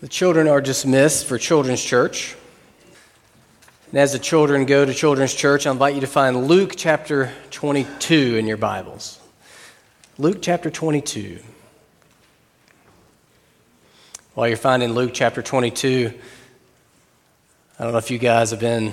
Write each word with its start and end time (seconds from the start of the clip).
The 0.00 0.06
children 0.06 0.46
are 0.46 0.60
dismissed 0.60 1.26
for 1.26 1.38
Children's 1.38 1.82
Church. 1.82 2.36
And 3.90 3.98
as 3.98 4.12
the 4.12 4.20
children 4.20 4.64
go 4.64 4.84
to 4.84 4.94
Children's 4.94 5.34
Church, 5.34 5.66
I 5.66 5.72
invite 5.72 5.96
you 5.96 6.02
to 6.02 6.06
find 6.06 6.46
Luke 6.46 6.74
chapter 6.76 7.32
22 7.50 8.36
in 8.36 8.46
your 8.46 8.58
Bibles. 8.58 9.18
Luke 10.16 10.38
chapter 10.40 10.70
22. 10.70 11.40
While 14.34 14.46
you're 14.46 14.56
finding 14.56 14.92
Luke 14.92 15.10
chapter 15.12 15.42
22, 15.42 16.12
I 17.80 17.82
don't 17.82 17.90
know 17.90 17.98
if 17.98 18.12
you 18.12 18.18
guys 18.18 18.52
have 18.52 18.60
been 18.60 18.92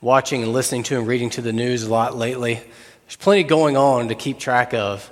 watching 0.00 0.42
and 0.42 0.52
listening 0.52 0.82
to 0.84 0.98
and 0.98 1.06
reading 1.06 1.30
to 1.30 1.40
the 1.40 1.52
news 1.52 1.84
a 1.84 1.88
lot 1.88 2.16
lately. 2.16 2.54
There's 2.54 3.16
plenty 3.16 3.44
going 3.44 3.76
on 3.76 4.08
to 4.08 4.16
keep 4.16 4.40
track 4.40 4.74
of 4.74 5.08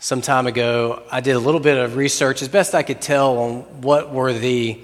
some 0.00 0.20
time 0.20 0.46
ago, 0.46 1.02
I 1.10 1.20
did 1.20 1.34
a 1.34 1.40
little 1.40 1.60
bit 1.60 1.76
of 1.76 1.96
research 1.96 2.40
as 2.42 2.48
best 2.48 2.74
I 2.74 2.84
could 2.84 3.00
tell 3.00 3.38
on 3.38 3.60
what 3.82 4.12
were 4.12 4.32
the, 4.32 4.80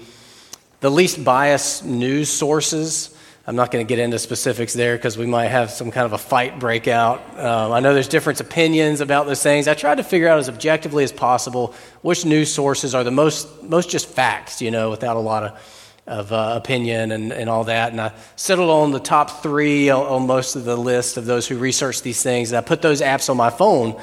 the 0.81 0.91
least 0.91 1.23
biased 1.23 1.85
news 1.85 2.29
sources. 2.29 3.17
I'm 3.47 3.55
not 3.55 3.71
going 3.71 3.85
to 3.85 3.87
get 3.87 3.99
into 3.99 4.19
specifics 4.19 4.73
there 4.73 4.97
because 4.97 5.17
we 5.17 5.25
might 5.25 5.47
have 5.47 5.71
some 5.71 5.89
kind 5.89 6.05
of 6.05 6.11
a 6.11 6.17
fight 6.17 6.59
break 6.59 6.89
out. 6.89 7.21
Um, 7.39 7.71
I 7.71 7.79
know 7.79 7.93
there's 7.93 8.09
different 8.09 8.41
opinions 8.41 8.99
about 8.99 9.25
those 9.25 9.41
things. 9.41 9.69
I 9.69 9.73
tried 9.73 9.95
to 9.95 10.03
figure 10.03 10.27
out 10.27 10.39
as 10.39 10.49
objectively 10.49 11.05
as 11.05 11.13
possible 11.13 11.73
which 12.01 12.25
news 12.25 12.53
sources 12.53 12.93
are 12.93 13.05
the 13.05 13.11
most, 13.11 13.63
most 13.63 13.89
just 13.89 14.09
facts, 14.09 14.61
you 14.61 14.71
know, 14.71 14.89
without 14.89 15.15
a 15.15 15.19
lot 15.19 15.43
of, 15.43 15.95
of 16.07 16.33
uh, 16.33 16.53
opinion 16.57 17.11
and, 17.11 17.31
and 17.31 17.49
all 17.49 17.63
that. 17.65 17.93
And 17.93 18.01
I 18.01 18.11
settled 18.35 18.69
on 18.69 18.91
the 18.91 18.99
top 18.99 19.41
three 19.41 19.89
on, 19.91 20.05
on 20.07 20.27
most 20.27 20.57
of 20.57 20.65
the 20.65 20.75
list 20.75 21.15
of 21.15 21.25
those 21.25 21.47
who 21.47 21.57
research 21.57 22.01
these 22.01 22.21
things. 22.21 22.51
And 22.51 22.57
I 22.57 22.61
put 22.61 22.81
those 22.81 22.99
apps 22.99 23.29
on 23.29 23.37
my 23.37 23.49
phone 23.49 23.97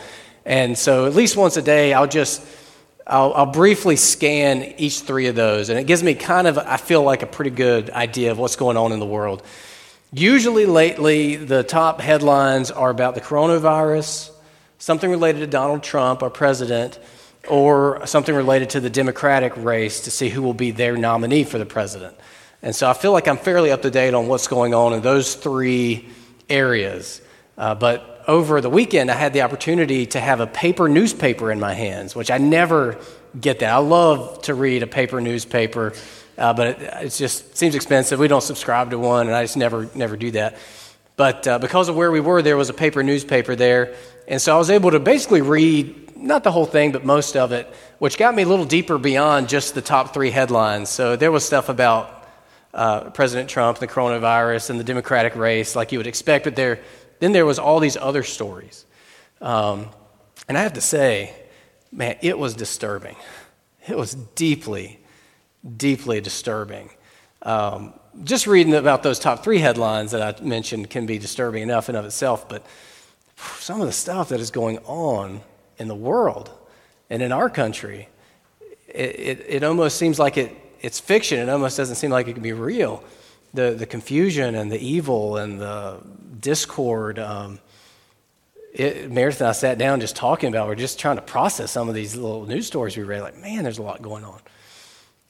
and 0.44 0.76
so 0.76 1.06
at 1.06 1.14
least 1.14 1.36
once 1.36 1.56
a 1.56 1.62
day, 1.62 1.92
I'll 1.92 2.08
just, 2.08 2.44
I'll, 3.06 3.32
I'll, 3.34 3.46
briefly 3.46 3.96
scan 3.96 4.74
each 4.78 5.00
three 5.00 5.28
of 5.28 5.36
those. 5.36 5.68
And 5.68 5.78
it 5.78 5.86
gives 5.86 6.02
me 6.02 6.14
kind 6.14 6.46
of, 6.46 6.58
I 6.58 6.76
feel 6.76 7.02
like 7.02 7.22
a 7.22 7.26
pretty 7.26 7.50
good 7.50 7.90
idea 7.90 8.32
of 8.32 8.38
what's 8.38 8.56
going 8.56 8.76
on 8.76 8.92
in 8.92 8.98
the 8.98 9.06
world. 9.06 9.42
Usually 10.12 10.66
lately, 10.66 11.36
the 11.36 11.62
top 11.62 12.00
headlines 12.00 12.70
are 12.70 12.90
about 12.90 13.14
the 13.14 13.20
coronavirus, 13.20 14.30
something 14.78 15.10
related 15.10 15.40
to 15.40 15.46
Donald 15.46 15.82
Trump, 15.82 16.22
our 16.22 16.30
president, 16.30 16.98
or 17.48 18.04
something 18.06 18.34
related 18.34 18.70
to 18.70 18.80
the 18.80 18.90
Democratic 18.90 19.56
race 19.56 20.02
to 20.02 20.10
see 20.10 20.28
who 20.28 20.42
will 20.42 20.54
be 20.54 20.70
their 20.70 20.96
nominee 20.96 21.44
for 21.44 21.58
the 21.58 21.66
president. 21.66 22.14
And 22.62 22.74
so 22.74 22.88
I 22.88 22.92
feel 22.92 23.12
like 23.12 23.26
I'm 23.26 23.38
fairly 23.38 23.70
up 23.72 23.82
to 23.82 23.90
date 23.90 24.14
on 24.14 24.28
what's 24.28 24.48
going 24.48 24.74
on 24.74 24.92
in 24.92 25.02
those 25.02 25.34
three 25.34 26.08
areas. 26.48 27.20
Uh, 27.56 27.74
but 27.74 28.11
over 28.32 28.62
the 28.62 28.70
weekend, 28.70 29.10
I 29.10 29.14
had 29.14 29.34
the 29.34 29.42
opportunity 29.42 30.06
to 30.06 30.18
have 30.18 30.40
a 30.40 30.46
paper 30.46 30.88
newspaper 30.88 31.52
in 31.52 31.60
my 31.60 31.74
hands, 31.74 32.16
which 32.16 32.30
I 32.30 32.38
never 32.38 32.98
get 33.38 33.58
that. 33.58 33.70
I 33.70 33.76
love 33.76 34.40
to 34.44 34.54
read 34.54 34.82
a 34.82 34.86
paper 34.86 35.20
newspaper, 35.20 35.92
uh, 36.38 36.54
but 36.54 36.68
it, 36.68 36.80
it, 36.80 37.10
just 37.10 37.58
seems 37.58 37.74
expensive. 37.74 38.18
We 38.18 38.28
don't 38.28 38.42
subscribe 38.42 38.88
to 38.90 38.98
one, 38.98 39.26
and 39.26 39.36
I 39.36 39.44
just 39.44 39.58
never, 39.58 39.86
never 39.94 40.16
do 40.16 40.30
that. 40.30 40.56
But 41.16 41.46
uh, 41.46 41.58
because 41.58 41.90
of 41.90 41.94
where 41.94 42.10
we 42.10 42.20
were, 42.20 42.40
there 42.40 42.56
was 42.56 42.70
a 42.70 42.74
paper 42.74 43.02
newspaper 43.02 43.54
there. 43.54 43.94
And 44.26 44.40
so 44.40 44.54
I 44.54 44.58
was 44.58 44.70
able 44.70 44.92
to 44.92 44.98
basically 44.98 45.42
read, 45.42 46.16
not 46.16 46.42
the 46.42 46.52
whole 46.52 46.64
thing, 46.64 46.90
but 46.90 47.04
most 47.04 47.36
of 47.36 47.52
it, 47.52 47.70
which 47.98 48.16
got 48.16 48.34
me 48.34 48.44
a 48.44 48.48
little 48.48 48.64
deeper 48.64 48.96
beyond 48.96 49.50
just 49.50 49.74
the 49.74 49.82
top 49.82 50.14
three 50.14 50.30
headlines. 50.30 50.88
So 50.88 51.16
there 51.16 51.30
was 51.30 51.44
stuff 51.44 51.68
about 51.68 52.26
uh, 52.72 53.10
President 53.10 53.50
Trump, 53.50 53.76
the 53.76 53.86
coronavirus, 53.86 54.70
and 54.70 54.80
the 54.80 54.84
Democratic 54.84 55.36
race, 55.36 55.76
like 55.76 55.92
you 55.92 55.98
would 55.98 56.06
expect, 56.06 56.44
but 56.44 56.56
there 56.56 56.80
then 57.22 57.30
there 57.30 57.46
was 57.46 57.60
all 57.60 57.78
these 57.78 57.96
other 57.96 58.24
stories. 58.24 58.84
Um, 59.40 59.86
and 60.48 60.58
I 60.58 60.62
have 60.62 60.72
to 60.72 60.80
say, 60.80 61.32
man, 61.92 62.16
it 62.20 62.36
was 62.36 62.54
disturbing. 62.54 63.14
It 63.86 63.96
was 63.96 64.14
deeply, 64.34 64.98
deeply 65.76 66.20
disturbing. 66.20 66.90
Um, 67.42 67.94
just 68.24 68.46
reading 68.46 68.74
about 68.74 69.04
those 69.04 69.20
top 69.20 69.44
three 69.44 69.58
headlines 69.58 70.10
that 70.10 70.40
I 70.40 70.42
mentioned 70.44 70.90
can 70.90 71.06
be 71.06 71.18
disturbing 71.18 71.62
enough 71.62 71.88
in 71.88 71.94
of 71.94 72.04
itself, 72.04 72.48
but 72.48 72.66
some 73.58 73.80
of 73.80 73.86
the 73.86 73.92
stuff 73.92 74.30
that 74.30 74.40
is 74.40 74.50
going 74.50 74.78
on 74.78 75.40
in 75.78 75.88
the 75.88 75.94
world 75.94 76.50
and 77.08 77.22
in 77.22 77.30
our 77.30 77.48
country, 77.48 78.08
it, 78.88 79.20
it, 79.20 79.46
it 79.48 79.64
almost 79.64 79.96
seems 79.96 80.18
like 80.18 80.36
it, 80.36 80.56
it's 80.80 80.98
fiction. 80.98 81.38
It 81.38 81.48
almost 81.48 81.76
doesn't 81.76 81.96
seem 81.96 82.10
like 82.10 82.26
it 82.26 82.34
can 82.34 82.42
be 82.42 82.52
real. 82.52 83.04
The, 83.54 83.72
the 83.72 83.86
confusion 83.86 84.54
and 84.54 84.70
the 84.70 84.78
evil 84.78 85.36
and 85.36 85.60
the 85.60 86.00
discord. 86.40 87.18
Um, 87.18 87.58
it, 88.72 89.10
Meredith 89.10 89.40
and 89.40 89.48
I 89.48 89.52
sat 89.52 89.76
down 89.76 90.00
just 90.00 90.16
talking 90.16 90.48
about, 90.48 90.68
we're 90.68 90.74
just 90.74 90.98
trying 90.98 91.16
to 91.16 91.22
process 91.22 91.70
some 91.70 91.88
of 91.88 91.94
these 91.94 92.16
little 92.16 92.46
news 92.46 92.66
stories 92.66 92.96
we 92.96 93.02
read. 93.02 93.20
Like, 93.20 93.38
man, 93.38 93.64
there's 93.64 93.78
a 93.78 93.82
lot 93.82 94.00
going 94.00 94.24
on. 94.24 94.40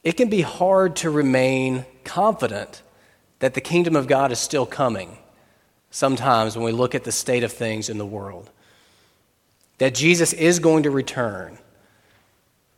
It 0.04 0.12
can 0.12 0.28
be 0.28 0.42
hard 0.42 0.96
to 0.96 1.10
remain 1.10 1.84
confident 2.04 2.82
that 3.40 3.54
the 3.54 3.60
kingdom 3.60 3.96
of 3.96 4.06
God 4.06 4.30
is 4.30 4.38
still 4.38 4.66
coming 4.66 5.18
sometimes 5.90 6.56
when 6.56 6.64
we 6.64 6.72
look 6.72 6.94
at 6.94 7.04
the 7.04 7.12
state 7.12 7.42
of 7.42 7.52
things 7.52 7.88
in 7.88 7.98
the 7.98 8.06
world. 8.06 8.50
That 9.78 9.94
Jesus 9.94 10.32
is 10.32 10.60
going 10.60 10.84
to 10.84 10.90
return, 10.90 11.58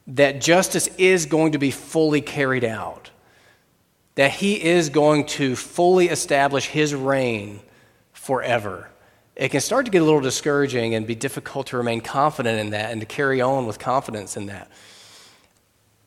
that 0.06 0.40
justice 0.40 0.88
is 0.98 1.26
going 1.26 1.52
to 1.52 1.58
be 1.58 1.70
fully 1.70 2.20
carried 2.20 2.64
out, 2.64 3.10
that 4.14 4.30
he 4.30 4.62
is 4.62 4.90
going 4.90 5.26
to 5.26 5.56
fully 5.56 6.08
establish 6.08 6.66
his 6.66 6.94
reign 6.94 7.60
forever. 8.12 8.88
It 9.36 9.50
can 9.50 9.60
start 9.60 9.86
to 9.86 9.90
get 9.90 10.02
a 10.02 10.04
little 10.04 10.20
discouraging 10.20 10.94
and 10.94 11.06
be 11.06 11.16
difficult 11.16 11.68
to 11.68 11.76
remain 11.76 12.00
confident 12.00 12.60
in 12.60 12.70
that 12.70 12.92
and 12.92 13.00
to 13.00 13.06
carry 13.06 13.40
on 13.40 13.66
with 13.66 13.78
confidence 13.78 14.36
in 14.36 14.46
that. 14.46 14.70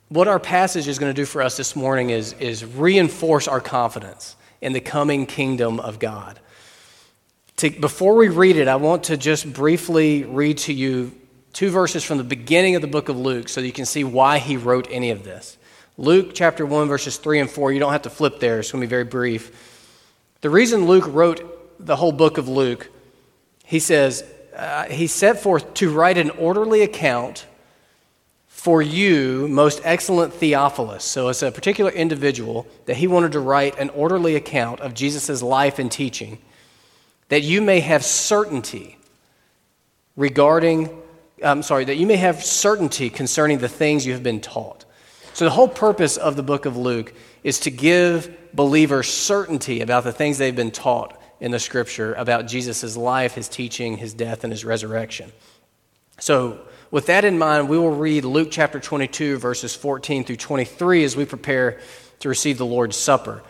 What 0.09 0.29
our 0.29 0.40
passage 0.40 0.88
is 0.88 1.00
going 1.00 1.13
to 1.13 1.22
do 1.22 1.25
for 1.25 1.41
us 1.41 1.57
this 1.57 1.75
morning 1.75 2.12
is, 2.12 2.31
is 2.34 2.63
reinforce 2.63 3.47
our 3.47 3.59
confidence 3.59 4.38
in 4.62 4.72
the 4.72 4.79
coming 4.79 5.25
kingdom 5.25 5.81
of 5.81 6.00
God. 6.00 6.40
To, 7.57 7.69
before 7.69 8.16
we 8.16 8.29
read 8.29 8.56
it, 8.56 8.69
I 8.69 8.78
want 8.78 9.06
to 9.06 9.17
just 9.17 9.51
briefly 9.51 10.23
read 10.23 10.59
to 10.59 10.73
you 10.73 11.12
two 11.51 11.69
verses 11.69 12.06
from 12.06 12.19
the 12.19 12.23
beginning 12.23 12.75
of 12.75 12.81
the 12.81 12.88
book 12.88 13.09
of 13.09 13.17
Luke 13.17 13.50
so 13.50 13.59
you 13.59 13.73
can 13.73 13.85
see 13.85 14.06
why 14.06 14.38
he 14.38 14.56
wrote 14.56 14.88
any 14.90 15.12
of 15.12 15.23
this. 15.23 15.57
Luke 15.97 16.31
chapter 16.34 16.66
1, 16.66 16.88
verses 16.88 17.18
3 17.18 17.40
and 17.40 17.50
4. 17.50 17.72
You 17.72 17.80
don't 17.80 17.91
have 17.91 18.03
to 18.03 18.09
flip 18.09 18.40
there, 18.40 18.59
it's 18.59 18.72
going 18.72 18.81
to 18.81 18.88
be 18.88 18.90
very 18.90 19.03
brief. 19.03 19.96
The 20.41 20.50
reason 20.50 20.85
Luke 20.85 21.06
wrote 21.08 21.85
the 21.85 21.96
whole 21.96 22.12
book 22.12 22.38
of 22.38 22.47
Luke, 22.47 22.90
he 23.66 23.80
says, 23.80 24.24
uh, 24.56 24.85
he 24.85 25.08
set 25.08 25.40
forth 25.40 25.74
to 25.75 25.91
write 25.91 26.18
an 26.18 26.30
orderly 26.31 26.81
account 26.81 27.46
for 28.47 28.81
you, 28.81 29.47
most 29.47 29.81
excellent 29.84 30.34
Theophilus. 30.34 31.03
So 31.03 31.30
it's 31.30 31.41
a 31.41 31.52
particular 31.52 31.91
individual 31.91 32.68
that 32.85 32.97
he 32.97 33.08
wanted 33.08 33.31
to 33.31 33.40
write 33.40 33.78
an 33.79 33.90
orderly 33.91 34.35
account 34.35 34.79
of 34.81 34.94
Jesus' 34.94 35.41
life 35.41 35.79
and 35.79 35.91
teaching, 35.91 36.40
that 37.29 37.41
you 37.41 37.62
may 37.62 37.79
have 37.79 38.03
certainty 38.03 38.97
regarding, 40.16 40.90
I'm 41.44 41.64
sorry, 41.64 41.85
that 41.85 41.97
you 41.97 42.06
may 42.06 42.18
have 42.18 42.44
certainty 42.44 43.09
concerning 43.09 43.59
the 43.59 43.69
things 43.69 44.06
you 44.06 44.14
have 44.14 44.24
been 44.24 44.41
taught. 44.41 44.77
So 45.38 45.46
the 45.46 45.52
whole 45.52 45.68
purpose 45.68 46.18
of 46.18 46.36
the 46.36 46.42
book 46.42 46.66
of 46.66 46.78
Luke 46.78 47.14
is 47.44 47.59
to 47.59 47.70
give 47.70 48.36
believers 48.56 49.08
certainty 49.08 49.81
about 49.81 50.03
the 50.03 50.12
things 50.12 50.40
they've 50.40 50.56
been 50.56 50.72
taught 50.72 51.16
in 51.40 51.52
the 51.52 51.59
scripture 51.59 52.16
about 52.16 52.48
Jesus' 52.48 52.98
life, 52.98 53.36
his 53.36 53.47
teaching, 53.47 53.97
his 53.97 54.16
death, 54.16 54.44
and 54.44 54.52
his 54.52 54.66
resurrection. 54.66 55.31
So, 56.20 56.62
with 56.90 57.06
that 57.06 57.24
in 57.24 57.38
mind, 57.38 57.70
we 57.70 57.78
will 57.78 57.96
read 57.96 58.26
Luke 58.26 58.47
chapter 58.50 58.80
22, 58.80 59.38
verses 59.38 59.76
14 59.76 60.24
through 60.24 60.38
23 60.38 61.03
as 61.03 61.16
we 61.16 61.24
prepare 61.24 61.81
to 62.22 62.30
receive 62.30 62.58
the 62.58 62.66
Lord's 62.66 62.97
Supper. 62.97 63.44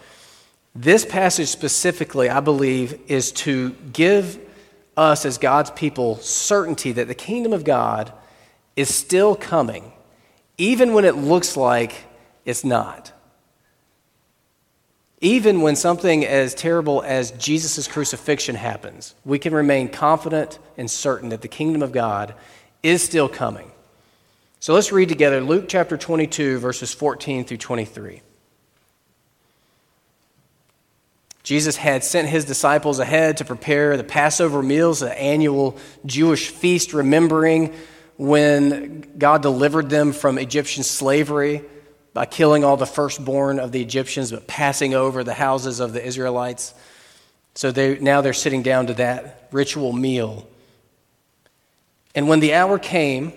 This 0.75 1.05
passage 1.05 1.47
specifically, 1.47 2.29
I 2.29 2.41
believe, 2.41 2.99
is 3.07 3.31
to 3.31 3.69
give 3.93 4.37
us 4.97 5.25
as 5.25 5.37
God's 5.37 5.71
people 5.71 6.17
certainty 6.17 6.91
that 6.91 7.07
the 7.07 7.15
kingdom 7.15 7.53
of 7.53 7.63
God 7.63 8.11
is 8.75 8.93
still 8.93 9.37
coming, 9.37 9.93
even 10.57 10.93
when 10.93 11.05
it 11.05 11.15
looks 11.15 11.55
like 11.55 11.93
it's 12.45 12.63
not. 12.63 13.11
Even 15.19 15.61
when 15.61 15.75
something 15.75 16.25
as 16.25 16.53
terrible 16.53 17.01
as 17.03 17.31
Jesus' 17.31 17.87
crucifixion 17.87 18.55
happens, 18.55 19.15
we 19.25 19.39
can 19.39 19.53
remain 19.53 19.89
confident 19.89 20.59
and 20.77 20.89
certain 20.89 21.29
that 21.29 21.41
the 21.41 21.47
kingdom 21.47 21.81
of 21.81 21.91
God 21.91 22.35
is 22.83 23.01
still 23.01 23.27
coming. 23.27 23.71
So 24.59 24.73
let's 24.73 24.91
read 24.91 25.09
together 25.09 25.41
Luke 25.41 25.65
chapter 25.67 25.97
22, 25.97 26.59
verses 26.59 26.93
14 26.93 27.45
through 27.45 27.57
23. 27.57 28.21
Jesus 31.43 31.77
had 31.77 32.03
sent 32.03 32.27
his 32.27 32.43
disciples 32.45 32.99
ahead 32.99 33.37
to 33.37 33.45
prepare 33.45 33.95
the 33.95 34.03
Passover 34.03 34.61
meals, 34.61 34.99
the 34.99 35.17
annual 35.17 35.77
Jewish 36.05 36.49
feast, 36.49 36.93
remembering 36.93 37.73
when 38.17 39.01
God 39.17 39.41
delivered 39.41 39.89
them 39.89 40.11
from 40.11 40.37
Egyptian 40.37 40.83
slavery 40.83 41.63
by 42.13 42.25
killing 42.25 42.63
all 42.63 42.77
the 42.77 42.85
firstborn 42.87 43.59
of 43.59 43.71
the 43.71 43.81
Egyptians, 43.81 44.31
but 44.31 44.47
passing 44.47 44.95
over 44.95 45.23
the 45.23 45.35
houses 45.35 45.79
of 45.79 45.93
the 45.93 46.03
Israelites. 46.03 46.73
So 47.53 47.71
they, 47.71 47.99
now 47.99 48.21
they're 48.21 48.33
sitting 48.33 48.63
down 48.63 48.87
to 48.87 48.95
that 48.95 49.47
ritual 49.51 49.93
meal. 49.93 50.47
And 52.15 52.27
when 52.27 52.39
the 52.39 52.55
hour 52.55 52.79
came, 52.79 53.33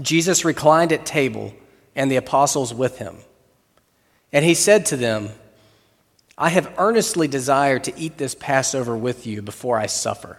Jesus 0.00 0.44
reclined 0.44 0.92
at 0.92 1.04
table 1.04 1.52
and 1.94 2.10
the 2.10 2.16
apostles 2.16 2.72
with 2.72 2.98
him. 2.98 3.16
And 4.32 4.44
he 4.44 4.54
said 4.54 4.86
to 4.86 4.96
them, 4.96 5.28
I 6.38 6.48
have 6.48 6.72
earnestly 6.78 7.28
desired 7.28 7.84
to 7.84 7.98
eat 7.98 8.16
this 8.16 8.34
Passover 8.34 8.96
with 8.96 9.26
you 9.26 9.42
before 9.42 9.78
I 9.78 9.86
suffer. 9.86 10.38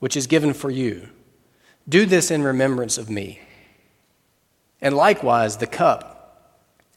which 0.00 0.16
is 0.16 0.26
given 0.26 0.52
for 0.52 0.70
you. 0.70 1.08
Do 1.88 2.04
this 2.04 2.30
in 2.30 2.42
remembrance 2.42 2.98
of 2.98 3.08
me. 3.08 3.40
And 4.80 4.96
likewise 4.96 5.58
the 5.58 5.66
cup, 5.66 6.16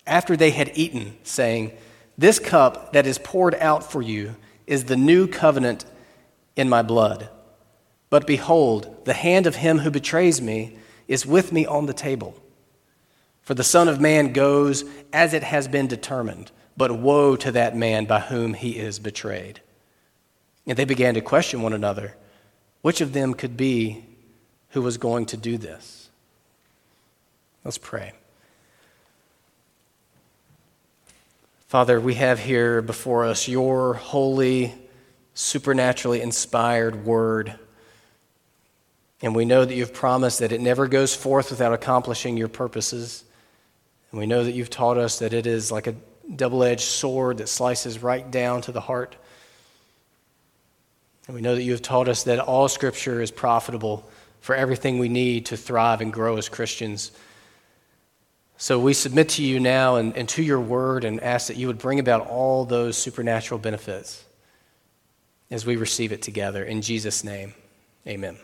after 0.08 0.36
they 0.36 0.50
had 0.50 0.72
eaten, 0.74 1.18
saying, 1.24 1.74
This 2.18 2.40
cup 2.40 2.94
that 2.94 3.06
is 3.06 3.18
poured 3.20 3.56
out 3.56 3.90
for 3.90 4.02
you 4.02 4.36
is 4.66 4.86
the 4.86 4.98
new 4.98 5.28
covenant 5.28 5.86
in 6.56 6.70
my 6.70 6.82
blood. 6.82 7.30
But 8.10 8.28
behold, 8.28 9.06
the 9.06 9.14
hand 9.14 9.48
of 9.48 9.56
him 9.56 9.80
who 9.80 9.92
betrays 9.92 10.42
me 10.42 10.78
is 11.08 11.26
with 11.26 11.52
me 11.52 11.66
on 11.66 11.86
the 11.86 11.94
table. 11.94 12.36
For 13.42 13.54
the 13.54 13.64
Son 13.64 13.90
of 13.90 14.00
Man 14.00 14.32
goes 14.32 14.86
as 15.12 15.34
it 15.34 15.44
has 15.44 15.68
been 15.68 15.88
determined, 15.88 16.52
but 16.78 16.98
woe 16.98 17.36
to 17.36 17.52
that 17.52 17.76
man 17.76 18.06
by 18.06 18.22
whom 18.22 18.54
he 18.54 18.78
is 18.78 19.00
betrayed. 19.00 19.60
And 20.66 20.78
they 20.78 20.86
began 20.86 21.16
to 21.16 21.22
question 21.22 21.62
one 21.62 21.74
another 21.74 22.16
which 22.84 23.02
of 23.02 23.14
them 23.14 23.34
could 23.34 23.58
be 23.58 24.06
who 24.70 24.82
was 24.82 24.98
going 24.98 25.26
to 25.26 25.38
do 25.38 25.58
this? 25.58 26.10
Let's 27.64 27.78
pray. 27.78 28.12
Father, 31.68 32.00
we 32.00 32.16
have 32.16 32.40
here 32.40 32.82
before 32.82 33.26
us 33.26 33.48
your 33.48 33.94
holy, 33.94 34.76
supernaturally 35.34 36.22
inspired 36.22 37.06
word. 37.06 37.56
And 39.22 39.34
we 39.34 39.46
know 39.46 39.64
that 39.64 39.74
you've 39.74 39.94
promised 39.94 40.40
that 40.40 40.52
it 40.52 40.60
never 40.60 40.88
goes 40.88 41.16
forth 41.16 41.50
without 41.50 41.72
accomplishing 41.72 42.36
your 42.36 42.50
purposes. 42.50 43.24
And 44.12 44.20
we 44.20 44.28
know 44.28 44.44
that 44.44 44.52
you've 44.52 44.70
taught 44.70 44.98
us 44.98 45.20
that 45.20 45.34
it 45.34 45.48
is 45.48 45.72
like 45.72 45.88
a 45.88 45.96
double 46.36 46.64
edged 46.64 46.82
sword 46.82 47.38
that 47.38 47.48
slices 47.48 48.04
right 48.04 48.30
down 48.30 48.62
to 48.64 48.74
the 48.74 48.82
heart. 48.82 49.16
And 51.28 51.36
we 51.36 51.42
know 51.42 51.56
that 51.56 51.64
you 51.64 51.72
have 51.72 51.82
taught 51.82 52.08
us 52.08 52.24
that 52.24 52.40
all 52.40 52.68
Scripture 52.68 53.22
is 53.22 53.32
profitable 53.32 54.10
for 54.42 54.56
everything 54.56 55.00
we 55.00 55.10
need 55.10 55.46
to 55.48 55.58
thrive 55.58 56.02
and 56.02 56.12
grow 56.12 56.38
as 56.38 56.50
Christians. 56.50 57.12
So 58.58 58.78
we 58.80 58.94
submit 58.94 59.30
to 59.30 59.44
you 59.44 59.60
now 59.60 59.96
and, 59.96 60.16
and 60.18 60.28
to 60.30 60.44
your 60.44 60.60
word 60.60 61.06
and 61.06 61.22
ask 61.22 61.48
that 61.48 61.58
you 61.58 61.68
would 61.68 61.78
bring 61.78 62.00
about 62.00 62.28
all 62.28 62.66
those 62.66 62.98
supernatural 62.98 63.58
benefits 63.58 64.24
as 65.50 65.66
we 65.66 65.76
receive 65.76 66.12
it 66.12 66.22
together. 66.22 66.64
In 66.64 66.82
Jesus' 66.82 67.24
name, 67.24 67.54
amen. 68.08 68.38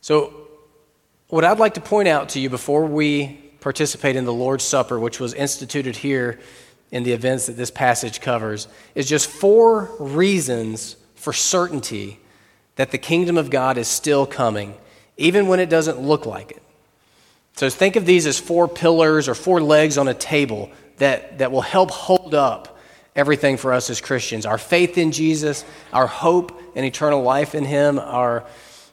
So, 0.00 0.32
what 1.28 1.44
I'd 1.44 1.58
like 1.58 1.74
to 1.74 1.80
point 1.80 2.08
out 2.08 2.30
to 2.30 2.40
you 2.40 2.48
before 2.48 2.86
we 2.86 3.38
participate 3.60 4.16
in 4.16 4.24
the 4.24 4.32
Lord's 4.32 4.64
Supper, 4.64 4.98
which 4.98 5.20
was 5.20 5.34
instituted 5.34 5.96
here 5.96 6.38
in 6.90 7.02
the 7.02 7.12
events 7.12 7.46
that 7.46 7.56
this 7.56 7.70
passage 7.70 8.20
covers, 8.20 8.68
is 8.94 9.08
just 9.08 9.28
four 9.28 9.90
reasons 9.98 10.96
for 11.14 11.32
certainty 11.32 12.18
that 12.76 12.90
the 12.90 12.98
kingdom 12.98 13.36
of 13.36 13.50
God 13.50 13.76
is 13.76 13.88
still 13.88 14.26
coming, 14.26 14.74
even 15.16 15.48
when 15.48 15.60
it 15.60 15.68
doesn't 15.68 16.00
look 16.00 16.26
like 16.26 16.52
it. 16.52 16.62
So 17.56 17.68
think 17.68 17.96
of 17.96 18.06
these 18.06 18.26
as 18.26 18.38
four 18.38 18.68
pillars 18.68 19.28
or 19.28 19.34
four 19.34 19.60
legs 19.60 19.98
on 19.98 20.08
a 20.08 20.14
table 20.14 20.70
that, 20.98 21.38
that 21.38 21.50
will 21.50 21.60
help 21.60 21.90
hold 21.90 22.34
up 22.34 22.78
everything 23.16 23.56
for 23.56 23.72
us 23.72 23.90
as 23.90 24.00
Christians 24.00 24.46
our 24.46 24.58
faith 24.58 24.96
in 24.96 25.10
Jesus, 25.10 25.64
our 25.92 26.06
hope 26.06 26.62
and 26.76 26.86
eternal 26.86 27.22
life 27.22 27.54
in 27.54 27.64
Him, 27.64 27.98
our, 27.98 28.44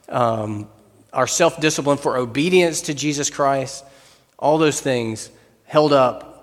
um, 0.08 0.68
our 1.12 1.28
self 1.28 1.60
discipline 1.60 1.98
for 1.98 2.16
obedience 2.16 2.82
to 2.82 2.94
Jesus 2.94 3.30
Christ 3.30 3.84
all 4.38 4.58
those 4.58 4.80
things 4.80 5.30
held 5.64 5.92
up 5.92 6.35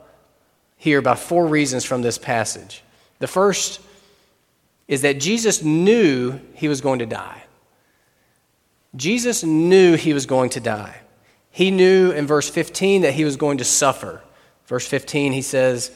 here 0.83 1.01
by 1.01 1.15
four 1.15 1.47
reasons 1.47 1.85
from 1.85 2.01
this 2.01 2.17
passage. 2.17 2.83
The 3.19 3.27
first 3.27 3.79
is 4.85 5.03
that 5.03 5.17
Jesus 5.17 5.63
knew 5.63 6.41
he 6.55 6.67
was 6.67 6.81
going 6.81 6.99
to 6.99 7.05
die. 7.05 7.41
Jesus 8.93 9.45
knew 9.45 9.95
he 9.95 10.13
was 10.13 10.25
going 10.25 10.49
to 10.49 10.59
die. 10.59 10.97
He 11.51 11.71
knew 11.71 12.11
in 12.11 12.27
verse 12.27 12.49
15 12.49 13.03
that 13.03 13.13
he 13.13 13.23
was 13.23 13.37
going 13.37 13.59
to 13.59 13.63
suffer. 13.63 14.21
Verse 14.67 14.85
15, 14.85 15.31
he 15.31 15.41
says, 15.41 15.89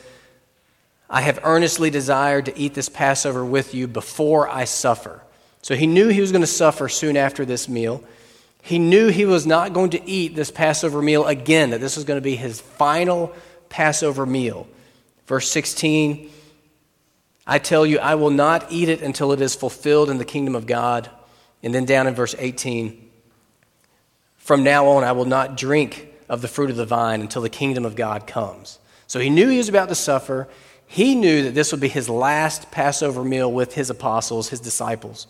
I 1.10 1.20
have 1.20 1.42
earnestly 1.44 1.90
desired 1.90 2.46
to 2.46 2.58
eat 2.58 2.74
this 2.74 2.88
Passover 2.88 3.44
with 3.44 3.76
you 3.76 3.90
before 3.90 4.48
I 4.48 4.64
suffer. 4.64 5.22
So 5.64 5.76
he 5.76 5.86
knew 5.86 6.08
he 6.08 6.22
was 6.22 6.32
going 6.32 6.44
to 6.44 6.48
suffer 6.48 6.88
soon 6.88 7.18
after 7.18 7.44
this 7.44 7.68
meal. 7.68 8.02
He 8.62 8.80
knew 8.80 9.10
he 9.10 9.26
was 9.26 9.46
not 9.46 9.74
going 9.74 9.90
to 9.90 10.10
eat 10.10 10.34
this 10.34 10.50
Passover 10.50 11.02
meal 11.02 11.26
again, 11.26 11.72
that 11.72 11.82
this 11.82 11.98
was 11.98 12.06
going 12.06 12.20
to 12.20 12.24
be 12.24 12.38
his 12.38 12.62
final 12.62 13.34
Passover 13.68 14.26
meal. 14.26 14.66
Verse 15.28 15.50
16 15.52 16.32
I 17.50 17.60
tell 17.60 17.86
you, 17.86 18.00
I 18.00 18.16
will 18.16 18.30
not 18.30 18.70
eat 18.70 18.90
it 18.90 19.02
until 19.02 19.32
it 19.32 19.40
is 19.40 19.56
fulfilled 19.56 20.10
in 20.10 20.18
the 20.18 20.26
kingdom 20.26 20.54
of 20.54 20.68
God. 20.68 21.10
And 21.64 21.74
then 21.74 21.86
down 21.86 22.06
in 22.06 22.14
verse 22.14 22.36
18 22.38 23.10
From 24.36 24.64
now 24.64 24.88
on, 24.88 25.06
I 25.06 25.14
will 25.14 25.26
not 25.26 25.56
drink 25.56 26.10
of 26.28 26.42
the 26.42 26.50
fruit 26.50 26.70
of 26.70 26.76
the 26.76 26.86
vine 26.86 27.22
until 27.22 27.42
the 27.42 27.50
kingdom 27.50 27.86
of 27.86 27.96
God 27.96 28.28
comes. 28.28 28.80
So 29.08 29.20
he 29.20 29.30
knew 29.30 29.48
he 29.48 29.58
was 29.58 29.70
about 29.70 29.88
to 29.88 29.96
suffer. 29.96 30.50
He 30.88 31.16
knew 31.16 31.44
that 31.44 31.56
this 31.56 31.72
would 31.72 31.80
be 31.80 31.88
his 31.88 32.10
last 32.10 32.70
Passover 32.70 33.24
meal 33.24 33.52
with 33.52 33.76
his 33.76 33.90
apostles, 33.90 34.50
his 34.50 34.60
disciples. 34.60 35.28